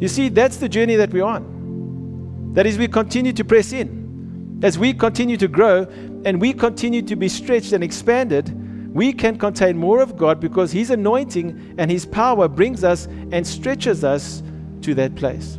You 0.00 0.08
see, 0.08 0.28
that's 0.28 0.56
the 0.56 0.68
journey 0.68 0.96
that 0.96 1.12
we're 1.12 1.22
on. 1.22 2.50
That 2.54 2.66
is, 2.66 2.76
we 2.76 2.88
continue 2.88 3.32
to 3.34 3.44
press 3.44 3.72
in. 3.72 4.58
As 4.64 4.80
we 4.80 4.94
continue 4.94 5.36
to 5.36 5.46
grow 5.46 5.86
and 6.24 6.40
we 6.40 6.52
continue 6.52 7.02
to 7.02 7.14
be 7.14 7.28
stretched 7.28 7.72
and 7.72 7.84
expanded, 7.84 8.50
we 8.92 9.12
can 9.12 9.38
contain 9.38 9.78
more 9.78 10.02
of 10.02 10.16
God 10.16 10.40
because 10.40 10.72
His 10.72 10.90
anointing 10.90 11.76
and 11.78 11.88
His 11.88 12.04
power 12.04 12.48
brings 12.48 12.82
us 12.82 13.06
and 13.30 13.46
stretches 13.46 14.02
us 14.02 14.42
to 14.82 14.94
that 14.94 15.14
place. 15.14 15.58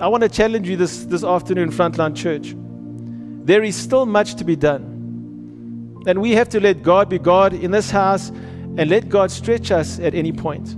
I 0.00 0.08
want 0.08 0.22
to 0.22 0.28
challenge 0.28 0.68
you 0.68 0.76
this, 0.76 1.04
this 1.04 1.22
afternoon, 1.22 1.70
Frontline 1.70 2.16
Church. 2.16 2.54
There 3.44 3.62
is 3.62 3.76
still 3.76 4.06
much 4.06 4.34
to 4.36 4.44
be 4.44 4.56
done. 4.56 6.02
And 6.06 6.20
we 6.20 6.32
have 6.32 6.48
to 6.50 6.60
let 6.60 6.82
God 6.82 7.08
be 7.08 7.18
God 7.18 7.54
in 7.54 7.70
this 7.70 7.90
house 7.90 8.30
and 8.30 8.90
let 8.90 9.08
God 9.08 9.30
stretch 9.30 9.70
us 9.70 10.00
at 10.00 10.14
any 10.14 10.32
point. 10.32 10.72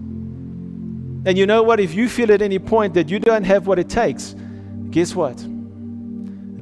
And 1.26 1.38
you 1.38 1.46
know 1.46 1.62
what? 1.62 1.80
If 1.80 1.94
you 1.94 2.08
feel 2.08 2.30
at 2.32 2.42
any 2.42 2.58
point 2.58 2.92
that 2.94 3.08
you 3.08 3.18
don't 3.18 3.44
have 3.44 3.66
what 3.66 3.78
it 3.78 3.88
takes, 3.88 4.36
guess 4.90 5.14
what? 5.14 5.42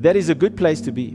That 0.03 0.15
is 0.15 0.29
a 0.29 0.35
good 0.35 0.57
place 0.57 0.81
to 0.83 0.93
be. 0.93 1.11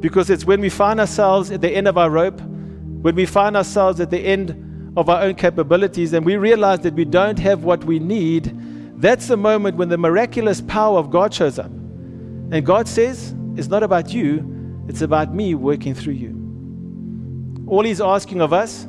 Because 0.00 0.30
it's 0.30 0.44
when 0.44 0.60
we 0.60 0.68
find 0.68 0.98
ourselves 0.98 1.52
at 1.52 1.60
the 1.60 1.70
end 1.70 1.86
of 1.86 1.96
our 1.96 2.10
rope, 2.10 2.40
when 2.40 3.14
we 3.14 3.26
find 3.26 3.56
ourselves 3.56 4.00
at 4.00 4.10
the 4.10 4.18
end 4.18 4.69
of 4.96 5.08
our 5.08 5.22
own 5.22 5.34
capabilities 5.34 6.12
and 6.12 6.26
we 6.26 6.36
realize 6.36 6.80
that 6.80 6.94
we 6.94 7.04
don't 7.04 7.38
have 7.38 7.64
what 7.64 7.84
we 7.84 7.98
need, 7.98 8.52
that's 9.00 9.28
the 9.28 9.36
moment 9.36 9.76
when 9.76 9.88
the 9.88 9.98
miraculous 9.98 10.60
power 10.60 10.98
of 10.98 11.10
God 11.10 11.32
shows 11.32 11.58
up. 11.58 11.70
And 11.70 12.66
God 12.66 12.88
says, 12.88 13.34
It's 13.56 13.68
not 13.68 13.82
about 13.82 14.12
you, 14.12 14.84
it's 14.88 15.02
about 15.02 15.34
me 15.34 15.54
working 15.54 15.94
through 15.94 16.14
you. 16.14 17.64
All 17.66 17.84
He's 17.84 18.00
asking 18.00 18.40
of 18.40 18.52
us 18.52 18.86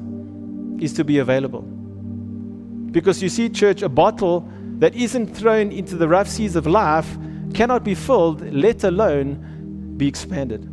is 0.80 0.94
to 0.94 1.04
be 1.04 1.20
available. 1.20 1.62
Because 1.62 3.22
you 3.22 3.30
see, 3.30 3.48
church, 3.48 3.84
a 3.84 3.90
bottle 3.90 4.50
that 4.80 4.96
isn't 4.96 5.28
thrown 5.28 5.72
into 5.72 5.96
the 5.96 6.08
rough 6.08 6.28
seas 6.28 6.56
of 6.56 6.66
life 6.66 7.18
cannot 7.54 7.84
be 7.84 7.94
filled, 7.94 8.42
let 8.54 8.84
alone 8.84 9.94
be 9.96 10.08
expanded. 10.08 10.68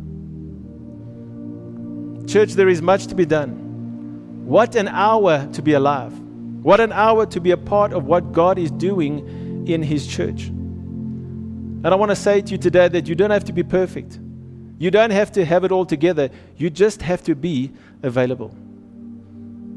Church, 2.27 2.53
there 2.53 2.67
is 2.67 2.81
much 2.81 3.07
to 3.07 3.15
be 3.15 3.25
done. 3.25 3.68
What 4.49 4.75
an 4.75 4.87
hour 4.87 5.47
to 5.53 5.61
be 5.61 5.73
alive. 5.73 6.19
What 6.63 6.79
an 6.79 6.91
hour 6.91 7.27
to 7.27 7.39
be 7.39 7.51
a 7.51 7.57
part 7.57 7.93
of 7.93 8.05
what 8.05 8.31
God 8.31 8.57
is 8.57 8.71
doing 8.71 9.67
in 9.67 9.83
His 9.83 10.07
church. 10.07 10.47
And 10.47 11.85
I 11.85 11.93
want 11.93 12.09
to 12.09 12.15
say 12.15 12.41
to 12.41 12.51
you 12.53 12.57
today 12.57 12.87
that 12.87 13.07
you 13.07 13.13
don't 13.13 13.29
have 13.29 13.45
to 13.45 13.53
be 13.53 13.61
perfect. 13.61 14.19
You 14.79 14.89
don't 14.89 15.11
have 15.11 15.31
to 15.33 15.45
have 15.45 15.65
it 15.65 15.71
all 15.71 15.85
together. 15.85 16.31
You 16.57 16.71
just 16.71 17.03
have 17.03 17.21
to 17.25 17.35
be 17.35 17.71
available. 18.01 18.49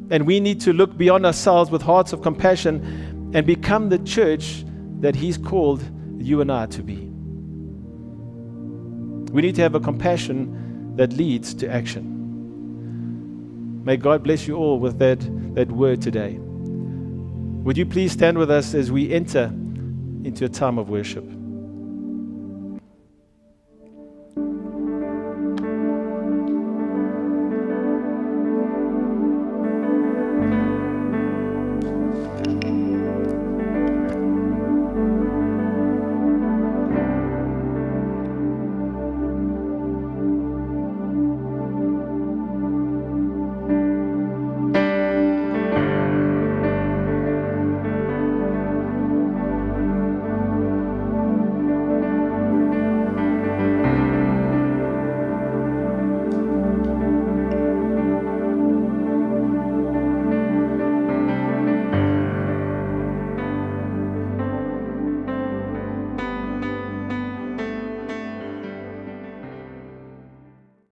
And 0.09 0.27
we 0.27 0.41
need 0.41 0.63
to 0.63 0.73
look 0.73 0.97
beyond 0.97 1.27
ourselves 1.27 1.71
with 1.71 1.83
hearts 1.83 2.15
of 2.15 2.23
compassion 2.23 3.31
and 3.35 3.47
become 3.47 3.91
the 3.91 3.99
church 3.99 4.65
that 5.01 5.15
He's 5.15 5.37
called 5.37 5.85
you 6.17 6.41
and 6.41 6.51
I 6.51 6.65
to 6.65 6.83
be. 6.83 7.11
We 9.35 9.43
need 9.43 9.55
to 9.57 9.61
have 9.61 9.75
a 9.75 9.81
compassion 9.81 10.97
that 10.97 11.13
leads 11.13 11.53
to 11.57 11.69
action. 11.69 12.12
May 13.85 13.97
God 13.97 14.23
bless 14.23 14.47
you 14.47 14.57
all 14.57 14.79
with 14.79 14.99
that, 15.01 15.19
that 15.55 15.71
word 15.73 16.01
today. 16.01 16.39
Would 16.39 17.77
you 17.77 17.87
please 17.87 18.13
stand 18.13 18.39
with 18.39 18.51
us 18.51 18.75
as 18.75 18.93
we 18.93 19.13
enter 19.13 19.45
into 20.25 20.45
a 20.45 20.49
time 20.49 20.79
of 20.79 20.89
worship? 20.89 21.25